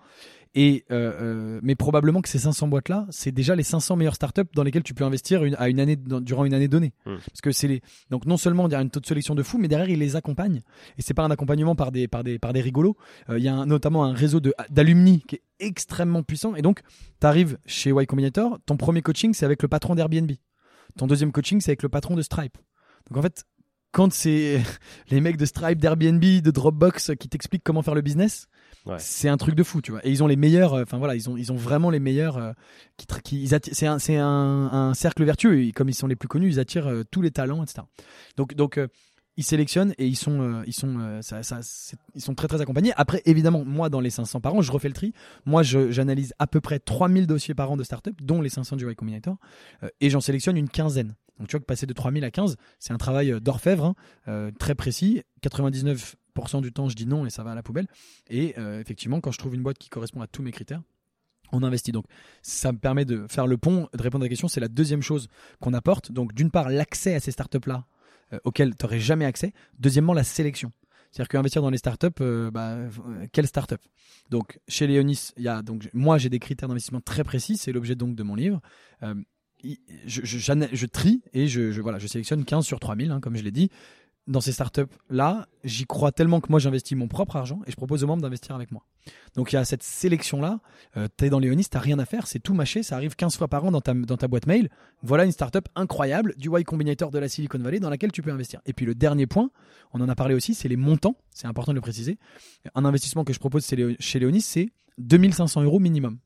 [0.55, 4.63] Et, euh, mais probablement que ces 500 boîtes-là, c'est déjà les 500 meilleures startups dans
[4.63, 6.93] lesquelles tu peux investir à une année, durant une année donnée.
[7.07, 7.17] Hmm.
[7.17, 9.43] Parce que c'est les, donc non seulement il y a une taux de sélection de
[9.43, 10.63] fou, mais derrière, ils les accompagnent.
[10.99, 12.97] Et c'est pas un accompagnement par des, par des, par des rigolos.
[13.31, 16.55] Il y a notamment un réseau d'alumni qui est extrêmement puissant.
[16.57, 16.83] Et donc,
[17.21, 20.33] tu arrives chez Y Combinator, ton premier coaching, c'est avec le patron d'Airbnb.
[20.99, 22.57] Ton deuxième coaching, c'est avec le patron de Stripe.
[23.09, 23.45] Donc en fait,
[23.93, 24.63] quand c'est
[25.11, 28.49] les mecs de Stripe, d'Airbnb, de Dropbox qui t'expliquent comment faire le business,
[28.99, 30.07] c'est un truc de fou, tu vois.
[30.07, 32.37] Et ils ont les meilleurs, euh, enfin voilà, ils ont, ils ont vraiment les meilleurs.
[32.37, 32.53] Euh,
[32.97, 35.61] qui, qui c'est un, c'est un, un, cercle vertueux.
[35.63, 37.83] Et comme ils sont les plus connus, ils attirent euh, tous les talents, etc.
[38.37, 38.79] Donc, donc
[39.37, 41.63] ils sélectionnent et ils sont, euh, euh,
[42.15, 42.93] ils sont très très accompagnés.
[42.97, 45.13] Après, évidemment, moi dans les 500 par an, je refais le tri.
[45.45, 48.91] Moi, j'analyse à peu près 3000 dossiers par an de start-up, dont les 500 du
[48.91, 49.37] Y Combinator,
[49.83, 51.15] euh, et j'en sélectionne une quinzaine.
[51.39, 53.95] Donc tu vois que passer de 3000 à 15, c'est un travail d'orfèvre,
[54.27, 55.23] hein, très précis.
[55.43, 57.89] 99% du temps, je dis non et ça va à la poubelle.
[58.31, 60.81] Et effectivement, quand je trouve une boîte qui correspond à tous mes critères,
[61.53, 61.93] on investit.
[61.93, 62.07] Donc,
[62.41, 64.49] ça me permet de faire le pont, de répondre à la question.
[64.49, 65.29] C'est la deuxième chose
[65.61, 66.11] qu'on apporte.
[66.11, 67.85] Donc, d'une part, l'accès à ces startups-là
[68.33, 69.53] euh, auquel tu n'aurais jamais accès.
[69.79, 70.73] Deuxièmement, la sélection.
[71.11, 72.91] C'est-à-dire qu'investir dans les startups, euh, bah, euh,
[73.33, 73.81] quelle startup?
[74.31, 77.57] Donc, chez Léonis, y a, donc, moi, j'ai des critères d'investissement très précis.
[77.57, 78.61] C'est l'objet donc de mon livre.
[79.03, 83.53] je, je, trie et je, voilà, je sélectionne 15 sur 3000, hein, comme je l'ai
[83.53, 83.71] dit
[84.27, 88.03] dans ces startups-là, j'y crois tellement que moi j'investis mon propre argent et je propose
[88.03, 88.85] aux membres d'investir avec moi.
[89.37, 90.61] Donc il y a cette sélection-là,
[90.97, 93.37] euh, tu es dans Léonis, tu rien à faire, c'est tout mâché, ça arrive 15
[93.37, 94.69] fois par an dans ta, boîte mail.
[95.03, 98.33] Voilà une startup incroyable du Y Combinator de la Silicon Valley dans laquelle tu peux
[98.33, 98.61] investir.
[98.67, 99.51] Et puis le dernier point,
[99.93, 102.19] on en a parlé aussi, c'est les montants, c'est important de le préciser.
[102.75, 106.19] Un investissement que je propose chez Léonis, c'est 2500 euros minimum.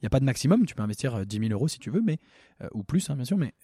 [0.00, 1.90] Il n'y a pas de maximum, tu peux investir 10 euh, 000 euros si tu
[1.90, 2.18] veux, mais,
[2.62, 3.54] euh, ou plus hein, bien sûr, mais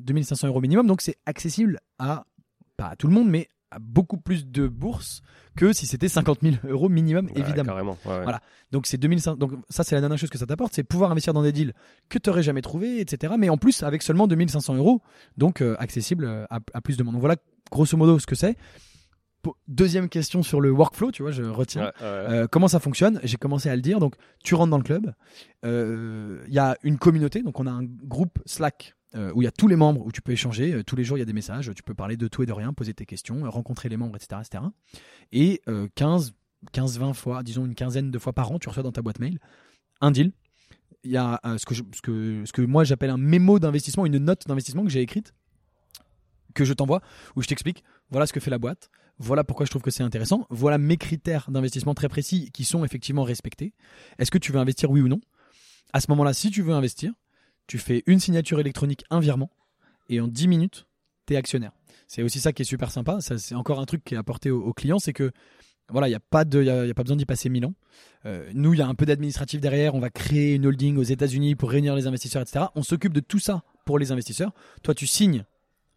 [0.00, 2.26] 2500 euros minimum, donc c'est accessible à
[2.76, 5.22] pas à tout le monde, mais à beaucoup plus de bourses
[5.56, 7.72] que si c'était 50 000 euros minimum, évidemment.
[7.72, 8.40] Carrément, Voilà.
[8.70, 9.36] Donc c'est 2500.
[9.36, 11.74] Donc ça, c'est la dernière chose que ça t'apporte, c'est pouvoir investir dans des deals
[12.08, 13.34] que tu n'aurais jamais trouvé, etc.
[13.38, 15.02] Mais en plus avec seulement 2500 euros,
[15.36, 17.14] donc euh, accessible euh, à, plus de monde.
[17.14, 17.36] Donc voilà,
[17.70, 18.56] grosso modo, ce que c'est.
[19.68, 21.92] Deuxième question sur le workflow, tu vois, je retiens.
[22.00, 23.20] Euh, comment ça fonctionne?
[23.24, 24.00] J'ai commencé à le dire.
[24.00, 25.12] Donc, tu rentres dans le club.
[25.64, 27.42] Il y a une communauté.
[27.42, 30.12] Donc, on a un groupe Slack euh, où il y a tous les membres, où
[30.12, 30.72] tu peux échanger.
[30.72, 31.70] Euh, tous les jours, il y a des messages.
[31.74, 34.16] Tu peux parler de tout et de rien, poser tes questions, euh, rencontrer les membres,
[34.16, 34.40] etc.
[34.44, 34.64] etc.
[35.32, 35.62] Et
[35.94, 36.34] 15,
[36.72, 39.20] 15, 20 fois, disons une quinzaine de fois par an, tu reçois dans ta boîte
[39.20, 39.38] mail
[40.00, 40.32] un deal.
[41.02, 44.18] Il y a ce, que ce, que, ce que moi j'appelle un mémo d'investissement, une
[44.18, 45.34] note d'investissement que j'ai écrite,
[46.54, 47.02] que je t'envoie,
[47.36, 50.02] où je t'explique voilà ce que fait la boîte, voilà pourquoi je trouve que c'est
[50.02, 53.74] intéressant, voilà mes critères d'investissement très précis qui sont effectivement respectés.
[54.18, 55.20] Est-ce que tu veux investir oui ou non?
[55.92, 57.12] À ce moment-là, si tu veux investir,
[57.66, 59.50] tu fais une signature électronique, un virement,
[60.08, 60.86] et en 10 minutes,
[61.26, 61.72] tu es actionnaire.
[62.06, 63.18] C'est aussi ça qui est super sympa.
[63.20, 65.32] C'est encore un truc qui est apporté aux, clients, c'est que
[65.90, 67.74] voilà, il n'y a, pas y a, pas besoin d'y passer mille ans.
[68.24, 69.94] Euh, nous, il y a un peu d'administratif derrière.
[69.94, 72.66] On va créer une holding aux États-Unis pour réunir les investisseurs, etc.
[72.74, 74.52] On s'occupe de tout ça pour les investisseurs.
[74.82, 75.44] Toi, tu signes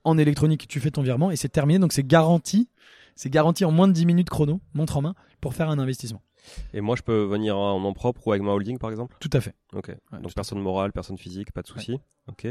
[0.04, 1.80] en électronique, tu fais ton virement et c'est terminé.
[1.80, 2.70] Donc, c'est garanti.
[3.16, 6.22] C'est garanti en moins de 10 minutes chrono, montre en main, pour faire un investissement.
[6.74, 9.16] Et moi, je peux venir en nom propre ou avec ma holding, par exemple?
[9.20, 9.56] Tout à fait.
[9.74, 9.96] Ok.
[10.22, 12.00] donc personne morale, personne physique, pas de souci.
[12.28, 12.48] Ok.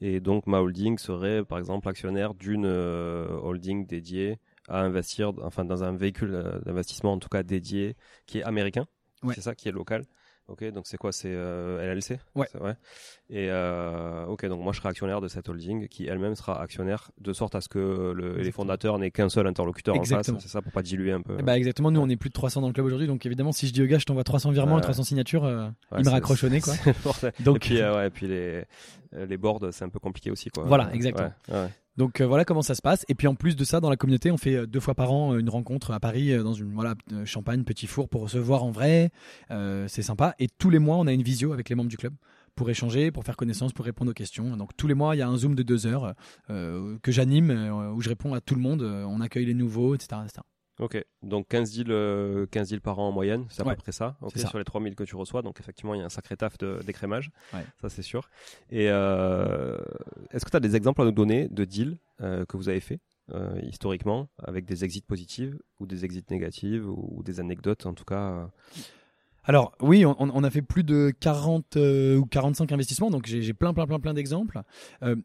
[0.00, 5.64] Et donc ma holding serait, par exemple, actionnaire d'une euh, holding dédiée à investir, enfin
[5.64, 8.86] dans un véhicule euh, d'investissement en tout cas dédié qui est américain.
[9.34, 10.06] C'est ça, qui est local.
[10.50, 12.48] Ok, donc c'est quoi C'est euh, LLC Ouais.
[13.28, 17.12] Et euh, ok, donc moi je serai actionnaire de cette holding qui elle-même sera actionnaire
[17.20, 20.30] de sorte à ce que les fondateurs n'aient qu'un seul interlocuteur en face.
[20.40, 21.36] C'est ça pour pas diluer un peu.
[21.36, 21.92] Bah exactement.
[21.92, 23.82] Nous on est plus de 300 dans le club aujourd'hui, donc évidemment si je dis
[23.82, 26.60] au gars je t'envoie 300 virements et 300 signatures, euh, il me raccroche au nez
[26.60, 26.74] quoi.
[27.40, 28.64] donc et puis, ouais, et puis les
[29.12, 30.64] les boards c'est un peu compliqué aussi quoi.
[30.64, 31.32] Voilà, exactement.
[32.00, 33.04] Donc euh, voilà comment ça se passe.
[33.10, 35.12] Et puis en plus de ça, dans la communauté, on fait euh, deux fois par
[35.12, 36.94] an euh, une rencontre à Paris dans une voilà
[37.26, 39.10] champagne petit four pour se voir en vrai.
[39.50, 40.34] c'est sympa.
[40.38, 42.14] Et tous les mois, on a une visio avec les membres du club
[42.54, 44.56] pour échanger, pour faire connaissance, pour répondre aux questions.
[44.56, 46.14] Donc tous les mois, il y a un zoom de deux heures
[46.48, 47.50] que j'anime
[47.94, 48.80] où je réponds à tout le monde.
[48.82, 50.22] on accueille les nouveaux, etc.
[50.24, 50.40] etc.
[50.80, 53.92] Ok, donc 15 deals, 15 euh, deals par an en moyenne, c'est à peu près
[53.92, 55.42] ça, Ok, sur les 3000 que tu reçois.
[55.42, 57.30] Donc effectivement, il y a un sacré taf d'écrémage,
[57.80, 58.30] ça c'est sûr.
[58.70, 59.78] Et euh,
[60.30, 62.80] est-ce que tu as des exemples à nous donner de deals euh, que vous avez
[62.80, 62.98] fait
[63.32, 68.04] euh, historiquement, avec des exits positives ou des exits négatives ou, des anecdotes en tout
[68.04, 68.46] cas euh?
[69.44, 73.86] alors oui, on, a fait plus de 40 ou 45 investissements, donc j'ai plein plein
[73.86, 74.62] plein plein d'exemples.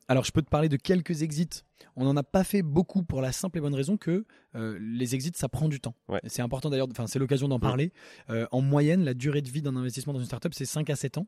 [0.07, 1.63] alors je peux te parler de quelques exits
[1.95, 5.15] on n'en a pas fait beaucoup pour la simple et bonne raison que euh, les
[5.15, 5.95] exits, ça prend du temps.
[6.25, 7.91] C'est important d'ailleurs, enfin, c'est l'occasion d'en parler.
[8.29, 10.95] Euh, en moyenne, la durée de vie d'un investissement dans une startup, c'est 5 à
[10.95, 11.27] 7 ans.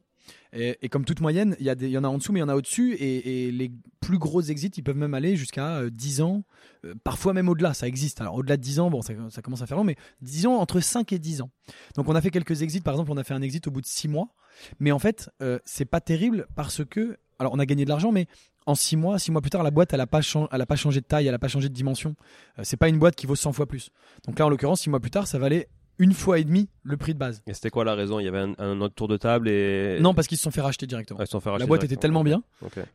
[0.52, 2.50] Et, comme toute moyenne, il y, y, en a en dessous, mais il y en
[2.50, 2.96] a au-dessus.
[2.96, 6.44] Et, les plus gros exits, ils peuvent même aller jusqu'à 10 euh, ans,
[7.04, 7.74] parfois même au-delà.
[7.74, 8.20] Ça existe.
[8.22, 10.80] Alors, au-delà de 10 ans, bon, ça, ça, commence à faire long, mais disons entre
[10.80, 11.52] 5 et 10 ans.
[11.96, 12.82] Donc, on a fait quelques exits.
[12.82, 14.34] Par exemple, on a fait un exit au bout de 6 mois.
[14.80, 15.30] Mais en fait,
[15.66, 18.28] c'est pas terrible parce que alors on a gagné de l'argent, mais
[18.68, 21.06] en six mois, six mois plus tard, la boîte, elle n'a pas, pas changé de
[21.06, 22.16] taille, elle n'a pas changé de dimension.
[22.60, 23.90] Euh, c'est pas une boîte qui vaut 100 fois plus.
[24.28, 26.96] Donc là, en l'occurrence, six mois plus tard, ça valait une fois et demi le
[26.96, 27.42] prix de base.
[27.48, 28.20] Et c'était quoi la raison?
[28.20, 30.62] Il y avait un, autre tour de table et non parce qu'ils se sont fait
[30.62, 31.20] racheter directement.
[31.58, 32.44] la boîte était tellement bien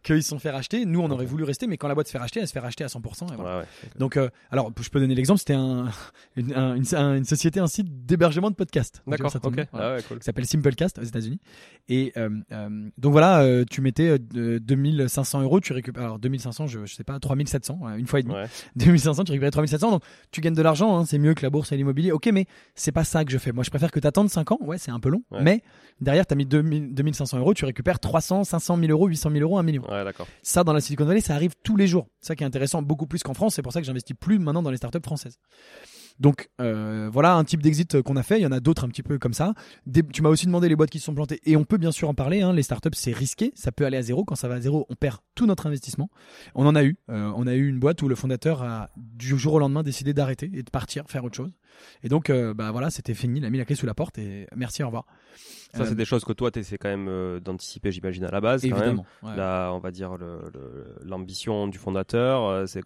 [0.02, 0.84] qu'ils se sont fait racheter.
[0.86, 2.60] Nous on aurait voulu rester, mais quand la boîte se fait racheter, elle se fait
[2.60, 3.64] racheter à 100%.
[3.98, 5.90] Donc euh, alors je peux donner l'exemple, c'était un,
[6.36, 9.02] une, société, un site d'hébergement de podcast.
[9.06, 9.32] D'accord.
[9.72, 11.40] Ah qui s'appelle Simplecast aux États-Unis.
[11.88, 16.94] Et euh, euh, donc voilà, tu mettais 2500 euros, tu récupères alors 2500, je, je
[16.94, 18.34] sais pas, 3700 une fois et demi.
[18.76, 20.98] 2500, tu récupères 3700, donc tu gagnes de l'argent.
[20.98, 22.12] Hein, c'est mieux que la bourse et l'immobilier.
[22.12, 23.52] Ok, mais c'est pas ça que je fais.
[23.52, 24.58] Moi je préfère que tu attendes 5 ans.
[24.60, 25.22] Ouais, c'est un peu long.
[25.40, 25.62] Mais
[26.00, 29.58] derrière, tu as mis 2500 euros, tu récupères 300, 500 000 euros, 800 000 euros,
[29.58, 29.82] 1 million.
[29.90, 30.26] Ouais, d'accord.
[30.42, 32.08] Ça, dans la Silicon Valley, ça arrive tous les jours.
[32.20, 33.54] Ça qui est intéressant, beaucoup plus qu'en France.
[33.54, 35.38] C'est pour ça que j'investis plus maintenant dans les startups françaises.
[36.18, 38.38] Donc euh, voilà un type d'exit qu'on a fait.
[38.38, 39.54] Il y en a d'autres un petit peu comme ça.
[40.12, 42.08] tu m'as aussi demandé les boîtes qui se sont plantées et on peut bien sûr
[42.08, 42.42] en parler.
[42.42, 42.52] Hein.
[42.52, 44.24] Les startups c'est risqué, ça peut aller à zéro.
[44.24, 46.10] Quand ça va à zéro, on perd tout notre investissement.
[46.54, 46.96] On en a eu.
[47.10, 50.14] Euh, on a eu une boîte où le fondateur a du jour au lendemain décidé
[50.14, 51.52] d'arrêter et de partir faire autre chose.
[52.02, 53.40] Et donc euh, bah voilà, c'était fini.
[53.40, 55.06] Il a mis la clé sous la porte et merci, au revoir.
[55.74, 58.62] Ça, c'est des choses que toi, tu essaies quand même d'anticiper, j'imagine, à la base.
[58.64, 59.06] Évidemment.
[59.22, 60.16] Là, on va dire
[61.02, 62.82] l'ambition du fondateur, c'est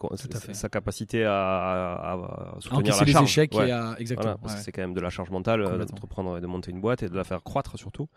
[0.53, 3.25] sa capacité à, à, soutenir la charge.
[3.25, 3.57] échecs
[3.99, 4.38] exactement.
[4.46, 7.16] c'est quand même de la charge mentale d'entreprendre et de monter une boîte et de
[7.16, 8.09] la faire croître surtout.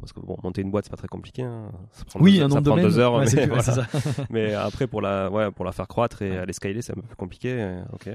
[0.00, 1.42] Parce que bon, monter une boîte c'est pas très compliqué.
[1.42, 1.70] Hein.
[1.92, 3.22] Ça prend oui, deux, un ça prend deux heures.
[4.30, 7.02] mais, après pour la ouais pour la faire croître et aller scaler c'est un peu
[7.02, 7.80] plus compliqué.
[7.92, 8.08] Ok.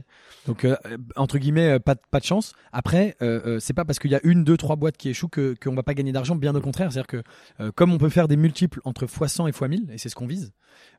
[0.48, 0.76] Donc euh,
[1.16, 2.54] entre guillemets euh, pas pas de chance.
[2.72, 5.56] Après euh, c'est pas parce qu'il y a une deux trois boîtes qui échouent que
[5.62, 6.36] qu'on va pas gagner d'argent.
[6.36, 9.92] Bien au contraire, c'est-à-dire que comme on peut faire des multiples entre x100 et x1000
[9.92, 10.52] et c'est ce qu'on vise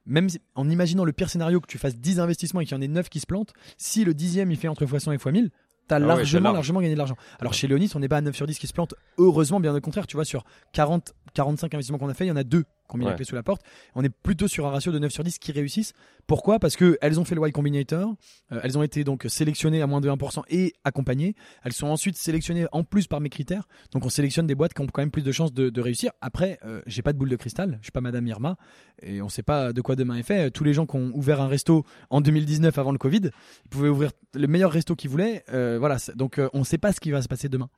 [0.07, 2.83] même en imaginant le pire scénario que tu fasses 10 investissements et qu'il y en
[2.83, 5.51] ait 9 qui se plantent, si le dixième il fait entre x100 et x1000,
[5.87, 7.17] T'as ah largement, largement gagné de l'argent.
[7.39, 8.95] Alors chez Léonis, on n'est pas à 9 sur 10 qui se plantent.
[9.19, 12.33] Heureusement, bien au contraire, tu vois, sur 40, 45 investissements qu'on a fait, il y
[12.33, 13.63] en a deux clé sous la porte.
[13.95, 15.93] On est plutôt sur un ratio de 9 sur 10 qui réussissent.
[16.27, 16.59] Pourquoi?
[16.59, 18.15] Parce qu'elles ont fait le Y Combinator,
[18.53, 21.35] euh, elles ont été donc sélectionnées à moins de 1% et accompagnées.
[21.65, 23.69] Elles sont ensuite sélectionnées en plus par mes critères.
[23.93, 26.13] Donc on sélectionne des boîtes qui ont quand même plus de chances de, réussir.
[26.21, 28.57] Après, euh, j'ai pas de boule de cristal, je suis pas Madame Irma
[29.03, 30.51] et on sait pas de quoi demain est fait.
[30.51, 33.31] Tous les gens qui ont ouvert un resto en 2019 avant le Covid,
[33.65, 35.45] ils pouvaient ouvrir le meilleur resto qu'ils voulaient.
[35.53, 37.69] Euh, voilà, donc on ne sait pas ce qui va se passer demain.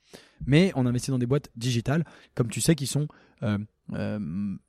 [0.46, 3.08] Mais on investit dans des boîtes digitales, comme tu sais, qui sont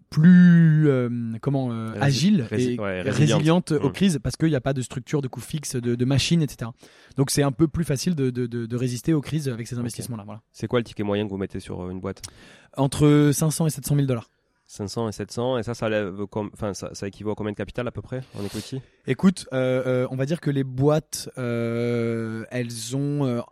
[0.10, 1.10] plus euh,
[1.42, 2.78] comment euh, agile et
[3.10, 6.06] résiliente, aux crises parce qu'il n'y a pas de structure de coût fixe, de, de
[6.06, 6.72] machines, etc.
[7.18, 10.24] Donc c'est un peu plus facile de, de, de, résister aux crises avec ces investissements-là.
[10.26, 10.42] Voilà.
[10.52, 12.22] C'est quoi le ticket moyen que vous mettez sur euh, une boîte?
[12.76, 14.30] Entre 500 et 700 000 dollars.
[14.68, 17.88] 500 et 700 et ça ça, lève enfin, ça, ça équivaut à combien de capital
[17.88, 18.82] à peu près en equity?
[19.08, 23.44] Écoute, on va dire que les boîtes elles ont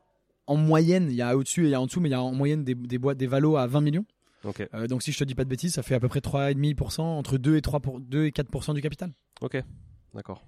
[0.47, 2.15] en moyenne, il y a au-dessus et il y a en dessous, mais il y
[2.15, 4.05] a en moyenne des, des boîtes des valos à 20 millions.
[4.73, 7.01] Euh, donc si je te dis pas de bêtises, ça fait à peu près 3,5%,
[7.01, 9.12] entre 2 et 3 pour, 2 et 4% du capital.
[9.41, 9.58] Ok,
[10.13, 10.43] d'accord.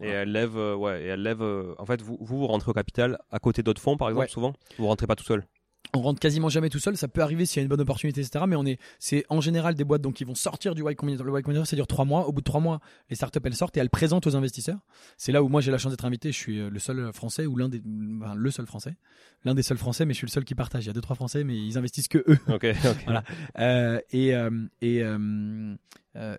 [0.00, 1.42] Et elle lève, euh, ouais, et elle lève.
[1.42, 4.52] Euh, en fait, vous, vous, rentrez au capital à côté d'autres fonds, par exemple, souvent?
[4.78, 5.44] Vous rentrez pas tout seul?
[5.94, 6.96] On rentre quasiment jamais tout seul.
[6.96, 8.44] Ça peut arriver s'il y a une bonne opportunité, etc.
[8.48, 11.26] Mais on est, c'est en général des boîtes donc qui vont sortir du Y Combinator.
[11.26, 12.26] Le Y Combinator, ça dure trois mois.
[12.26, 14.78] Au bout de trois mois, les startups elles sortent et elles présentent aux investisseurs.
[15.16, 16.32] C'est là où moi j'ai la chance d'être invité.
[16.32, 17.82] Je suis euh, le seul français ou l'un des,
[18.20, 18.96] enfin, le seul français,
[19.44, 20.84] l'un des seuls français, mais je suis le seul qui partage.
[20.84, 22.38] Il y a deux trois français, mais ils investissent que eux.
[22.48, 22.66] Ok.
[23.04, 23.24] voilà.
[23.58, 25.74] Euh, et euh, et euh,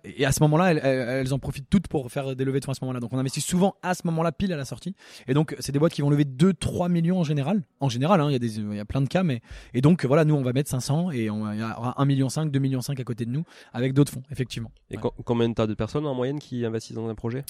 [0.04, 2.74] et à ce moment-là, elles, en profitent toutes pour faire des levées de fonds à
[2.74, 3.00] ce moment-là.
[3.00, 4.94] Donc on investit souvent à ce moment-là, pile à la sortie.
[5.26, 7.62] Et donc c'est des boîtes qui vont lever 2-3 millions en général.
[7.80, 9.22] En général, hein, il y, a des, y a plein de cas.
[9.22, 9.40] Mais...
[9.72, 12.58] Et donc voilà, nous on va mettre 500 et il y aura 1,5 million, 2
[12.58, 14.70] millions à côté de nous avec d'autres fonds, effectivement.
[14.90, 17.44] Et combien de personnes en moyenne qui investissent dans un projet?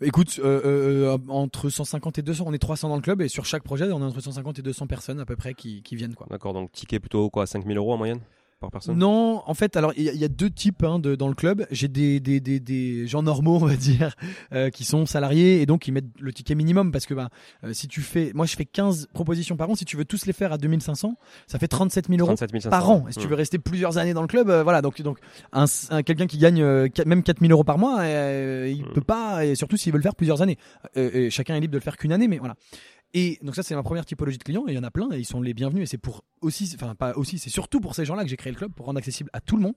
[0.00, 3.44] Écoute, euh, euh, entre 150 et 200, on est 300 dans le club et sur
[3.44, 6.14] chaque projet, on est entre 150 et 200 personnes à peu près qui, qui viennent.
[6.30, 8.20] D'accord, donc ticket plutôt quoi, 5000 euros en moyenne?
[8.64, 8.98] Par personne?
[8.98, 11.66] Non, en fait, alors il y, y a deux types hein, de, dans le club.
[11.70, 14.14] J'ai des, des, des, des gens normaux, on va dire,
[14.52, 17.28] euh, qui sont salariés et donc ils mettent le ticket minimum parce que bah,
[17.64, 20.26] euh, si tu fais, moi je fais 15 propositions par an, si tu veux tous
[20.26, 22.70] les faire à 2500, ça fait 37 000 euros 37 500.
[22.70, 23.06] par an.
[23.08, 23.30] Et si tu Hmm.
[23.30, 24.82] veux rester plusieurs années dans le club, euh, voilà.
[24.82, 25.18] Donc, donc
[25.52, 28.92] un, un- quelqu'un qui gagne euh, même 4000 euros par mois, euh, il Hmm.
[28.92, 30.58] peut pas, et surtout s'il veut le faire plusieurs années.
[30.96, 32.54] Euh, et chacun est libre de le faire qu'une année, mais voilà.
[33.14, 35.08] Et donc ça c'est ma première typologie de clients et il y en a plein
[35.12, 38.04] ils sont les bienvenus et c'est pour aussi enfin pas aussi c'est surtout pour ces
[38.04, 39.74] gens-là que j'ai créé le club pour rendre accessible à tout le monde.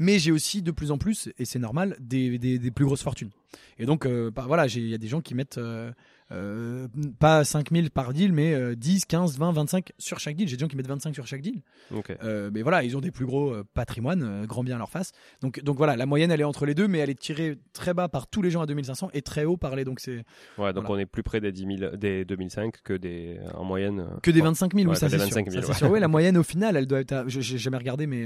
[0.00, 3.30] Mais j'ai aussi de plus en plus et c'est normal des, des, plus grosses fortunes.
[3.78, 5.92] Et donc euh, bah, voilà, il y a des gens qui mettent euh,
[6.32, 10.48] euh, pas 5000 par deal mais euh, 10, 15, 20, 25 sur chaque deal.
[10.48, 11.60] J'ai des gens qui mettent 25 sur chaque deal.
[11.94, 12.16] Ok.
[12.22, 14.90] Euh, mais voilà, ils ont des plus gros euh, patrimoines, euh, grand bien à leur
[14.90, 15.12] face.
[15.42, 17.92] Donc, donc voilà, la moyenne elle est entre les deux, mais elle est tirée très
[17.94, 19.84] bas par tous les gens à 2500 et très haut par les.
[19.84, 20.24] Donc c'est
[20.58, 20.90] Ouais, donc voilà.
[20.90, 24.06] on est plus près des 10 000, des 2005 que des, en moyenne.
[24.22, 24.46] que des ouais.
[24.46, 25.24] 25 000, Ouais, oui, ça c'est sûr.
[25.26, 25.72] 25 000, Ça, ouais.
[25.74, 25.90] c'est sûr.
[25.90, 27.12] Ouais, la moyenne au final, elle doit être.
[27.12, 28.24] à- J'ai jamais regardé, mais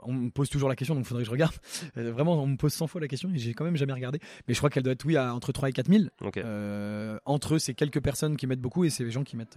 [0.00, 1.54] on me pose toujours la question, donc faudrait que je regarde.
[1.96, 4.18] Vraiment, on me pose 100 fois la question et j'ai quand même jamais regardé.
[4.46, 6.04] Mais je crois qu'elle doit être, oui, à entre 3 et 4 000.
[6.22, 6.36] Ok.
[6.38, 7.18] Euh,
[7.48, 9.56] entre eux, c'est quelques personnes qui mettent beaucoup et c'est les gens qui mettent.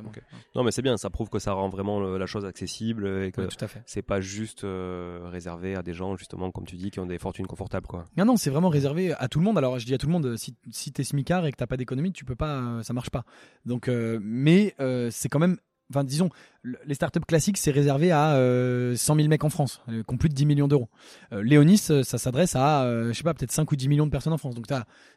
[0.55, 3.31] Non, mais c'est bien, ça prouve que ça rend vraiment le- la chose accessible et
[3.31, 3.81] que Ouais, tout à fait.
[3.85, 7.17] c'est pas juste euh, réservé à des gens, justement, comme tu dis, qui ont des
[7.19, 8.05] fortunes confortables, quoi.
[8.17, 9.57] Non, non, c'est vraiment réservé à tout le monde.
[9.57, 11.77] Alors, je dis à tout le monde, si, si t'es smicard et que t'as pas
[11.77, 13.25] d'économie, tu peux pas, euh, ça marche pas.
[13.65, 15.57] Donc, euh, mais euh, c'est quand même,
[15.91, 16.29] enfin, disons,
[16.63, 20.13] le- les startups classiques, c'est réservé à euh, 100 000 mecs en France, euh, qui
[20.13, 20.89] ont plus de 10 millions d'euros.
[21.33, 24.05] Euh, Léonis, euh, ça s'adresse à, euh, je sais pas, peut-être 5 ou 10 millions
[24.05, 24.55] de personnes en France.
[24.55, 24.65] Donc,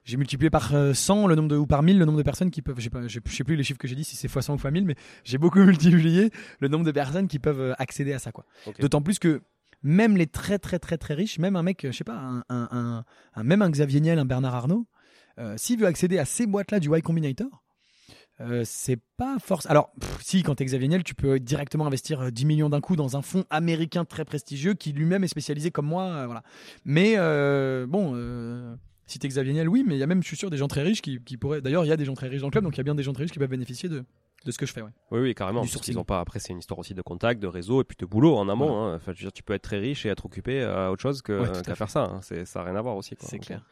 [0.05, 2.51] j'ai multiplié par euh, 100 le nombre de, ou par 1000 le nombre de personnes
[2.51, 4.29] qui peuvent, je sais pas, je sais plus les chiffres que j'ai dit, si c'est
[4.29, 7.61] fois 100 ou fois 1000, mais j'ai beaucoup multiplié le nombre de personnes qui peuvent
[7.61, 8.45] euh, accéder à ça, quoi.
[8.81, 9.41] D'autant plus que
[9.83, 12.39] même les très très très très riches, même un mec, euh, je sais pas, un,
[12.49, 13.05] un, un-
[13.35, 14.87] un- même un Xavier Niel, un Bernard Arnault,
[15.39, 17.64] euh, s'il veut accéder à ces boîtes-là du Y Combinator,
[18.41, 19.67] euh, c'est pas force.
[19.67, 22.81] Alors, pff, si, quand t'es Xavier Niel, tu peux directement investir euh, 10 millions d'un
[22.81, 26.05] coup dans un fonds américain très prestigieux qui lui-même est spécialisé comme moi.
[26.05, 26.43] euh, voilà.
[26.85, 28.75] Mais euh, bon, euh,
[29.07, 30.69] si t'es Xavier Niel, oui, mais il y a même, je suis sûr, des gens
[30.69, 31.61] très riches qui, qui pourraient.
[31.61, 32.85] D'ailleurs, il y a des gens très riches dans le club, donc il y a
[32.85, 34.05] bien des gens très riches qui peuvent bénéficier de,
[34.45, 34.83] de ce que je fais.
[34.83, 34.91] Ouais.
[35.13, 35.63] Oui, oui, carrément.
[35.63, 36.21] Du parce ont pas.
[36.21, 38.83] Après, c'est une histoire aussi de contact, de réseau et puis de boulot en amont.
[38.85, 38.97] hein.
[38.97, 41.23] Enfin, je veux dire, tu peux être très riche et être occupé à autre chose
[41.23, 41.77] que Ouais, tout à qu'à fait.
[41.77, 42.03] faire ça.
[42.05, 42.21] hein.
[42.23, 43.15] Ça n'a rien à voir aussi.
[43.21, 43.65] C'est clair.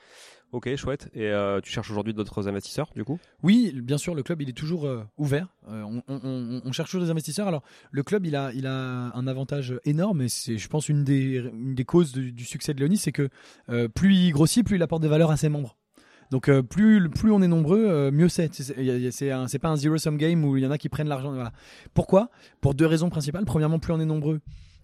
[0.53, 1.09] Ok, chouette.
[1.15, 3.19] Et euh, tu cherches aujourd'hui d'autres investisseurs, du coup?
[3.43, 5.49] Oui, bien sûr, le club il est toujours euh, ouvert.
[5.71, 7.49] Euh, on, cherche toujours des investisseurs.
[7.49, 11.05] Alors, le club il a, il a un avantage énorme et c'est, je pense, une
[11.05, 13.31] des, des causes du, succès de Léonis, c'est que
[13.95, 15.79] plus il grossit, plus il apporte des valeurs à ses membres.
[16.31, 18.53] Donc, euh, plus, plus on est nombreux, mieux c'est.
[18.53, 21.35] C'est, pas un zero-sum game où il y en a qui prennent l'argent.
[21.95, 22.31] Pourquoi?
[22.61, 23.47] Pour deux raisons principales.
[23.47, 24.41] Premièrement, plus on est nombreux,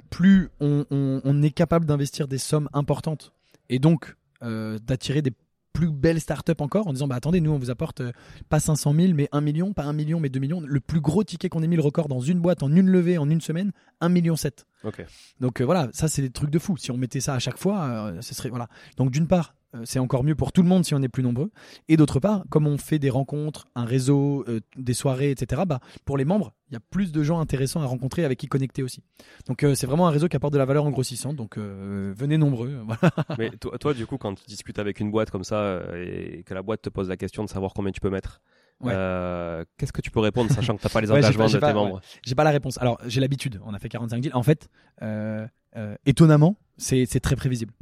[0.08, 3.34] plus on, est capable d'investir des sommes importantes
[3.68, 5.32] et donc d'attirer des
[5.78, 8.10] plus belles startups encore en disant bah attendez nous on vous apporte euh,
[8.48, 10.60] pas 500 000 mais 1 million pas 1 million mais 2 millions.
[10.60, 13.16] Le plus gros ticket qu'on ait mis le record dans une boîte en une levée
[13.16, 13.70] en une semaine
[14.00, 15.04] 1 million 7 Ok.
[15.38, 16.76] donc euh, voilà ça c'est des trucs de fou.
[16.76, 18.66] Si on mettait ça à chaque fois euh, ce serait voilà.
[18.96, 19.54] Donc d'une part
[19.84, 21.50] c'est encore mieux pour tout le monde si on est plus nombreux
[21.88, 25.80] et d'autre part comme on fait des rencontres un réseau euh, des soirées etc bah
[26.06, 28.82] pour les membres il y a plus de gens intéressants à rencontrer avec qui connecter
[28.82, 29.02] aussi
[29.46, 32.14] donc euh, c'est vraiment un réseau qui apporte de la valeur en grossissant donc euh,
[32.16, 35.44] venez nombreux voilà Mais toi, toi, du coup, quand tu discutes avec une boîte comme
[35.44, 36.04] ça euh,
[36.38, 38.40] et que la boîte te pose la question de savoir combien tu peux mettre,
[38.80, 38.92] Ouais.
[38.94, 41.58] euh, qu'est-ce que tu peux répondre, sachant que t'as pas les Ouais, engagements pas- de
[41.58, 42.78] pas- tes membres J'ai pas la réponse.
[42.78, 43.60] Alors, j'ai l'habitude.
[43.66, 44.34] On a fait 45 deals.
[44.34, 44.68] En fait,
[45.02, 45.46] euh,
[45.76, 47.72] euh, étonnamment, c'est très prévisible.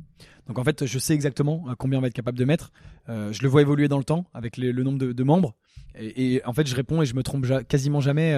[0.49, 2.73] Donc, en fait, je sais exactement euh, combien on va être capable de mettre.
[3.09, 5.55] Euh, je le vois évoluer dans le temps avec le nombre de, membres.
[5.99, 8.35] Et, en fait, je réponds et je me trompe quasiment jamais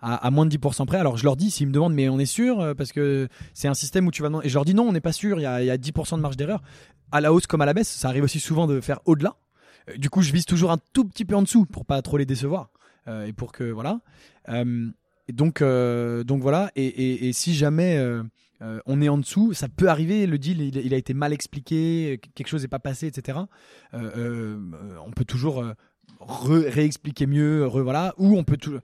[0.00, 0.98] à, moins de 10% près.
[0.98, 3.74] Alors, je leur dis, s'ils me demandent, mais on est sûr Parce que c'est un
[3.74, 4.30] système où tu vas.
[4.42, 5.38] Et je leur dis, non, on n'est pas sûr.
[5.38, 6.62] Il y a, y a 10% de marge d'erreur.
[7.10, 7.88] À la hausse comme à la baisse.
[7.88, 9.36] Ça arrive aussi souvent de faire au-delà.
[9.96, 12.26] Du coup, je vise toujours un tout petit peu en dessous pour pas trop les
[12.26, 12.70] décevoir.
[13.26, 14.00] Et pour que, voilà.
[15.28, 16.70] Donc, voilà.
[16.76, 17.98] Et si jamais
[18.62, 20.26] euh, on est en dessous, ça peut arriver.
[20.26, 23.38] Le deal, il, a été mal expliqué, quelque chose n'est pas passé, etc.
[23.94, 25.64] Euh, euh, on peut toujours
[26.20, 28.14] réexpliquer mieux, voilà.
[28.18, 28.78] Ou on peut tout.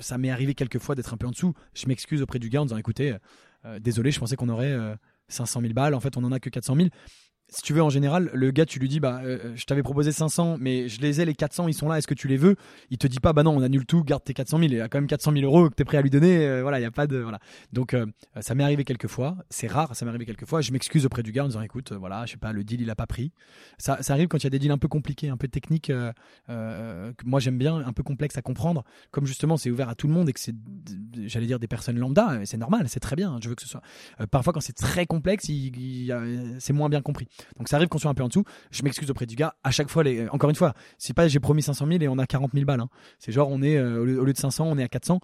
[0.00, 1.54] ça m'est arrivé quelques fois d'être un peu en dessous.
[1.74, 3.16] Je m'excuse auprès du gars en disant, écoutez,
[3.80, 4.94] désolé, je pensais qu'on aurait euh,
[5.28, 5.94] 500 000 balles.
[5.94, 6.88] En fait, on en a que 400 000
[7.52, 10.10] si tu veux, en général, le gars, tu lui dis, bah, euh, je t'avais proposé
[10.10, 12.56] 500, mais je les ai, les 400, ils sont là, est-ce que tu les veux?
[12.90, 14.88] Il te dit pas, bah non, on annule tout, garde tes 400 000, il a
[14.88, 16.86] quand même 400 000 euros que t'es prêt à lui donner, euh, voilà, il y
[16.86, 17.40] a pas de, voilà.
[17.72, 18.06] Donc, euh,
[18.40, 21.22] ça m'est arrivé quelques fois, c'est rare, ça m'est arrivé quelques fois, je m'excuse auprès
[21.22, 23.32] du gars en disant, écoute, voilà, je sais pas, le deal, il a pas pris.
[23.76, 25.92] Ça, ça arrive quand il y a des deals un peu compliqués, un peu techniques,
[26.48, 30.06] que moi j'aime bien, un peu complexe à comprendre, comme justement c'est ouvert à tout
[30.06, 30.54] le monde et que c'est,
[31.26, 33.82] j'allais dire, des personnes lambda, c'est normal, c'est très bien, je veux que ce soit.
[34.30, 35.50] Parfois, quand c'est très complexe,
[36.58, 37.28] c'est moins bien compris.
[37.58, 38.44] Donc ça arrive qu'on soit un peu en dessous.
[38.70, 39.54] Je m'excuse auprès du gars.
[39.64, 40.28] À chaque fois, les...
[40.28, 42.80] encore une fois, c'est pas j'ai promis 500 000 et on a 40 000 balles.
[42.80, 42.88] hein.
[43.18, 45.20] C'est genre on est euh, au, lieu, au lieu de 500, on est à 400.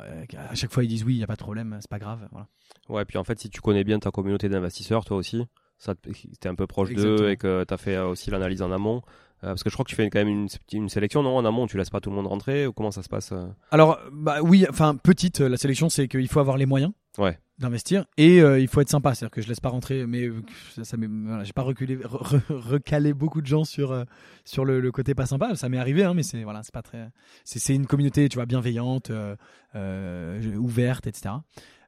[0.00, 1.98] euh, à chaque fois ils disent oui, il y a pas de problème, c'est pas
[1.98, 2.26] grave.
[2.32, 2.46] Voilà.
[2.88, 5.44] Ouais, puis en fait, si tu connais bien ta communauté d'investisseurs, toi aussi,
[5.78, 5.94] ça
[6.40, 9.02] t'es un peu proche d'eux et que tu as fait euh, aussi l'analyse en amont.
[9.44, 11.44] euh, parce que je crois que tu fais quand même une, une sélection, non En
[11.44, 13.46] amont, tu laisses pas tout le monde rentrer ou comment ça se passe euh?
[13.70, 17.38] Alors, bah oui, enfin, petite, la sélection, c'est qu'il faut avoir les moyens Ouais.
[17.62, 19.14] D'investir et euh, il faut être sympa.
[19.14, 20.42] C'est-à-dire que je laisse pas rentrer, mais euh,
[20.76, 20.96] ça, ça
[21.42, 24.04] j'ai pas reculé, re- re- recalé beaucoup de gens sur, euh,
[24.44, 25.54] sur le, côté pas sympa.
[25.54, 27.08] Ça m'est arrivé, hein, mais c'est voilà, c'est pas très.
[27.44, 29.10] C'est, c'est une communauté, tu vois, bienveillante,
[29.74, 31.34] ouverte, etc.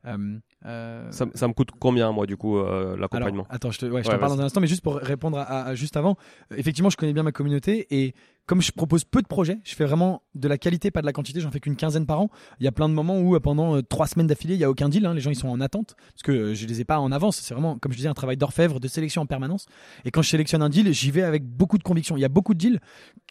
[0.07, 3.47] Euh, euh, ça, ça me coûte combien, moi, du coup, euh, l'accompagnement?
[3.49, 5.39] Attends, je te, ouais, je Ouais, t'en parle dans un instant, mais juste pour répondre
[5.39, 6.17] à, juste avant,
[6.57, 8.15] effectivement, je connais bien ma communauté et
[8.47, 11.15] comme je propose peu de projets, je fais vraiment de la qualité, pas de la
[11.15, 11.41] quantité.
[11.41, 12.29] J'en fais qu'une quinzaine par an.
[12.61, 14.91] Il y a plein de moments où pendant trois semaines d'affilée, il y a aucun
[14.91, 15.07] deal.
[15.07, 17.37] hein, les gens ils sont en attente parce que je les ai pas en avance.
[17.39, 19.65] C'est vraiment, comme je disais, un travail d'orfèvre, de sélection en permanence.
[20.05, 22.19] Et quand je sélectionne un deal, j'y vais avec beaucoup de conviction.
[22.19, 22.81] Il y a beaucoup de deals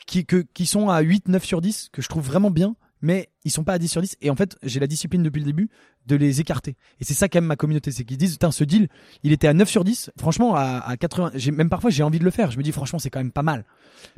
[0.07, 3.29] qui, que, qui sont à 8, 9 sur 10 que je trouve vraiment bien, mais
[3.43, 4.15] ils sont pas à 10 sur 10.
[4.21, 5.69] Et en fait, j'ai la discipline depuis le début
[6.07, 6.77] de les écarter.
[7.01, 8.87] Et c'est ça qu'aime ma communauté, c'est qu'ils disent, putain, ce deal,
[9.23, 10.11] il était à 9 sur 10.
[10.17, 12.49] Franchement, à, à 80, j'ai, même parfois, j'ai envie de le faire.
[12.49, 13.65] Je me dis, franchement, c'est quand même pas mal.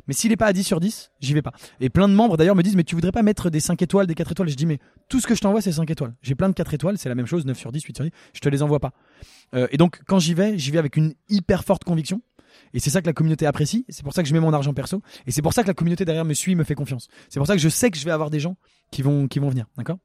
[0.06, 1.52] Mais s'il est pas à 10 sur 10, j'y vais pas.
[1.80, 4.06] Et plein de membres d'ailleurs me disent, mais tu voudrais pas mettre des 5 étoiles,
[4.06, 4.48] des 4 étoiles?
[4.48, 4.78] Je dis, mais
[5.08, 6.14] tout ce que je t'envoie, c'est 5 étoiles.
[6.22, 8.12] J'ai plein de 4 étoiles, c'est la même chose, 9 sur 10, 8 sur 10.
[8.34, 8.92] Je te les envoie pas.
[9.54, 12.22] Euh, et donc, quand j'y vais, j'y vais avec une hyper forte conviction.
[12.74, 13.84] Et c'est ça que la communauté apprécie.
[13.88, 15.02] C'est pour ça que je mets mon argent perso.
[15.26, 17.08] Et c'est pour ça que la communauté derrière me suit, me fait confiance.
[17.28, 18.56] C'est pour ça que je sais que je vais avoir des gens
[18.90, 19.66] qui vont, qui vont venir.
[19.76, 19.98] D'accord?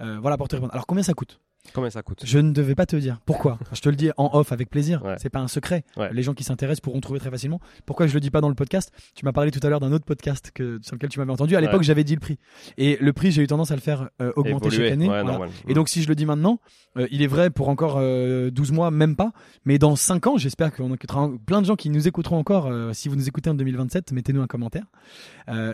[0.00, 0.72] Euh, Voilà pour te répondre.
[0.72, 1.40] Alors combien ça coûte?
[1.74, 3.20] Combien ça coûte Je ne devais pas te dire.
[3.24, 3.58] Pourquoi?
[3.72, 5.04] Je te le dis en off avec plaisir.
[5.04, 5.14] Ouais.
[5.18, 5.84] C'est pas un secret.
[5.96, 6.12] Ouais.
[6.12, 7.60] Les gens qui s'intéressent pourront trouver très facilement.
[7.86, 8.90] Pourquoi je le dis pas dans le podcast?
[9.14, 11.54] Tu m'as parlé tout à l'heure d'un autre podcast que, sur lequel tu m'avais entendu.
[11.56, 11.84] À l'époque, Ouais.
[11.84, 12.38] j'avais dit le prix.
[12.78, 14.84] Et le prix, j'ai eu tendance à le faire euh, augmenter Évoluer.
[14.84, 15.06] chaque année.
[15.06, 15.38] Voilà.
[15.68, 16.58] Et donc, si je le dis maintenant,
[16.98, 19.32] euh, il est vrai pour encore euh, 12 mois, même pas.
[19.64, 22.66] Mais dans 5 ans, j'espère qu'on écoutera plein de gens qui nous écouteront encore.
[22.66, 24.84] euh, si vous nous écoutez en 2027, mettez-nous un commentaire.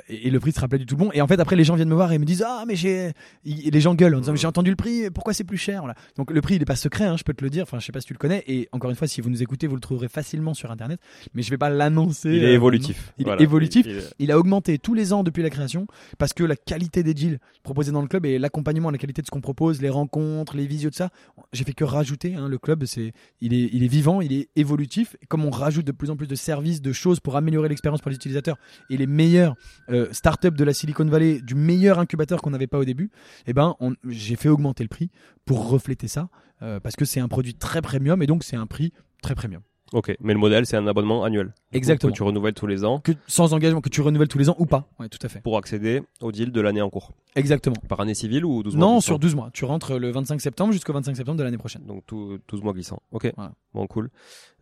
[0.09, 1.11] Et, le prix sera pas du tout bon.
[1.13, 3.13] Et en fait, après, les gens viennent me voir et me disent Ah, mais j'ai.
[3.45, 5.78] Les gens gueulent en disant J'ai entendu le prix, pourquoi c'est plus cher?
[5.81, 5.95] Voilà.
[6.17, 7.63] Donc, le prix, il est pas secret, hein, je peux te le dire.
[7.65, 8.45] Enfin, je sais pas si tu le connais.
[8.47, 11.01] Et encore une fois, si vous nous écoutez, vous le trouverez facilement sur Internet.
[11.35, 12.31] Mais je vais pas l'annoncer.
[12.31, 13.13] il euh, est évolutif.
[13.19, 13.87] Il est évolutif.
[13.87, 15.87] Il- il- il a augmenté tous les ans depuis la création
[16.19, 19.27] parce que la qualité des deals proposés dans le club et l'accompagnement, la qualité de
[19.27, 21.11] ce qu'on propose, les rencontres, les visios de ça,
[21.53, 22.35] j'ai fait que rajouter.
[22.35, 25.17] hein, le club, c'est, il est, il est vivant, il est évolutif.
[25.29, 28.11] Comme on rajoute de plus en plus de services, de choses pour améliorer l'expérience pour
[28.11, 28.57] les utilisateurs
[28.91, 29.55] et les meilleurs
[29.91, 33.11] euh, startups de la Silicon Valley, du meilleur incubateur qu'on n'avait pas au début,
[33.47, 33.77] eh ben,
[34.09, 35.11] j'ai fait augmenter le prix
[35.49, 36.29] pour refléter ça
[36.61, 38.93] euh, parce que c'est un produit très premium et donc c'est un prix
[39.23, 39.63] très premium.
[39.93, 41.55] Ok, mais le modèle, c'est un abonnement annuel.
[41.73, 42.13] Exactement.
[42.13, 44.57] Que tu renouvelles tous les ans Que, sans engagement, que tu renouvelles tous les ans
[44.59, 44.87] ou pas.
[45.01, 45.41] Ouais, tout à fait.
[45.41, 47.13] pour accéder au deal de l'année en cours.
[47.37, 47.77] Exactement.
[47.89, 49.49] Par année civile ou 12 mois Non, sur 12 mois.
[49.55, 51.87] Tu rentres le 25 septembre jusqu'au 25 septembre de l'année prochaine.
[51.87, 53.01] Donc tout, 12 mois glissants.
[53.13, 53.33] Ok.
[53.35, 53.53] Voilà.
[53.73, 54.11] Bon, cool.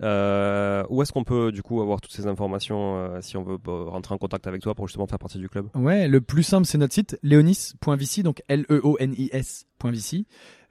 [0.02, 3.58] Euh, où est-ce qu'on peut du coup avoir toutes ces informations euh, si on veut
[3.58, 5.68] bah, rentrer en contact avec toi pour justement faire partie du club?
[5.74, 10.26] Ouais, le plus simple, c'est notre site, leonis.vc, donc L-E-O-N-I-S.vc.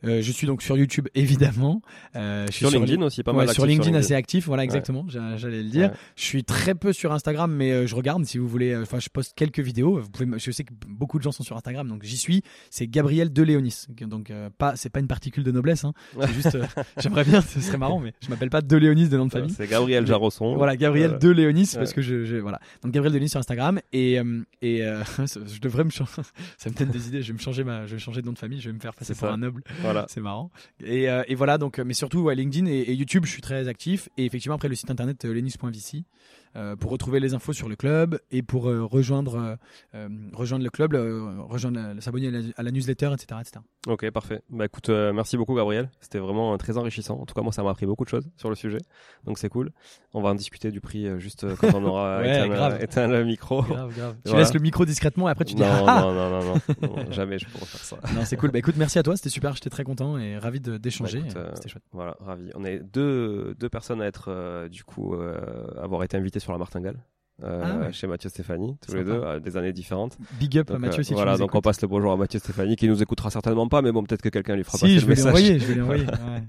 [0.05, 1.81] Euh, je suis donc sur YouTube, évidemment.
[2.15, 3.53] Euh, je suis Sur LinkedIn aussi, pas Ouais, mal.
[3.53, 5.89] sur actif LinkedIn, assez actif, voilà exactement, j'a- j'allais le dire.
[5.89, 5.95] Ouais.
[6.15, 8.71] Je suis très peu sur Instagram, mais euh, je regarde si vous voulez.
[8.73, 9.99] euh, Enfin, je poste quelques vidéos.
[9.99, 12.43] Vous pouvez, je sais que beaucoup de gens sont sur Instagram, donc j'y suis.
[12.69, 15.83] C'est Gabriel de Léonis, donc euh, pas, c'est pas une particule de noblesse.
[15.85, 15.93] Hein.
[16.21, 16.57] C'est juste,
[16.97, 19.53] j'aimerais bien, ce serait marrant, mais je m'appelle pas de Léonis de nom de famille.
[19.55, 20.55] C'est Gabriel Jarosson.
[20.55, 22.59] Voilà, Gabriel de Léonis, parce que je, je- voilà.
[22.83, 24.15] Donc Gabriel de Léonis sur Instagram et
[24.61, 24.79] et
[25.19, 26.11] je devrais me changer.
[26.57, 27.21] ça me donne des idées.
[27.21, 28.59] Je vais me changer ma, je vais changer de nom de famille.
[28.61, 29.63] Je vais me faire passer pour un noble.
[29.81, 29.94] Voilà.
[30.07, 30.51] C'est marrant.
[30.83, 34.09] Et, euh, voilà donc, euh, mais surtout LinkedIn et, YouTube, je suis très actif.
[34.17, 36.01] Et effectivement après le site internet euh, lenis.vc euh,
[36.79, 39.55] pour retrouver les infos sur le club et pour euh, rejoindre euh,
[39.95, 43.59] euh, rejoindre le club, euh, rejoindre, s'abonner à la, à la newsletter, etc., etc.
[43.87, 44.41] Ok, parfait.
[44.49, 45.89] Bah écoute, euh, merci beaucoup Gabriel.
[45.99, 47.19] C'était vraiment euh, très enrichissant.
[47.19, 48.79] En tout cas, moi, ça m'a appris beaucoup de choses sur le sujet.
[49.25, 49.71] Donc c'est cool.
[50.13, 52.77] On va en discuter du prix euh, juste euh, quand on aura Ouais, éteint, grave.
[52.77, 53.61] le, éteint le micro.
[53.61, 54.15] Grave, grave.
[54.25, 54.39] Tu Voilà.
[54.43, 56.41] laisses le micro discrètement et après tu dis non, ah, non, non, non,
[56.81, 57.97] non, non, jamais je pourrais faire ça.
[58.15, 58.51] Non, c'est cool.
[58.51, 61.19] Bah écoute, merci à toi, c'était super, j'étais très content et ravi d'échanger.
[61.21, 61.83] Bah, euh, C'était chouette.
[61.91, 62.49] Voilà, ravi.
[62.55, 65.35] On est deux, deux personnes à être, euh, du coup, euh,
[65.81, 66.97] avoir été invités sur la martingale.
[67.43, 67.91] euh, Ah ouais.
[67.91, 70.17] chez Mathieu Stéphanie, tous les deux, à des années différentes.
[70.39, 72.15] Big up Donc, Mathieu euh, si voilà, tu nous donc on passe le bonjour à
[72.17, 74.83] Mathieu Stéphanie qui nous écoutera certainement pas, mais bon, peut-être que quelqu'un lui fera Si,
[74.85, 75.27] passer je le message.
[75.27, 76.05] envoyer, je vais lui envoyer.
[76.29, 76.43] Ouais.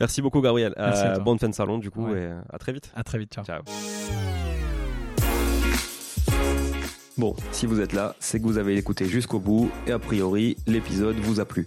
[0.00, 0.72] Merci beaucoup, Gabriel.
[0.78, 2.18] Merci à Euh, bonne fin de salon, du coup, Ouais.
[2.18, 2.90] et euh, à très vite.
[2.94, 3.44] À très vite, ciao.
[3.44, 3.62] Ciao.
[7.18, 10.56] Bon, si vous êtes là, c'est que vous avez écouté jusqu'au bout et a priori,
[10.66, 11.66] l'épisode vous a plu.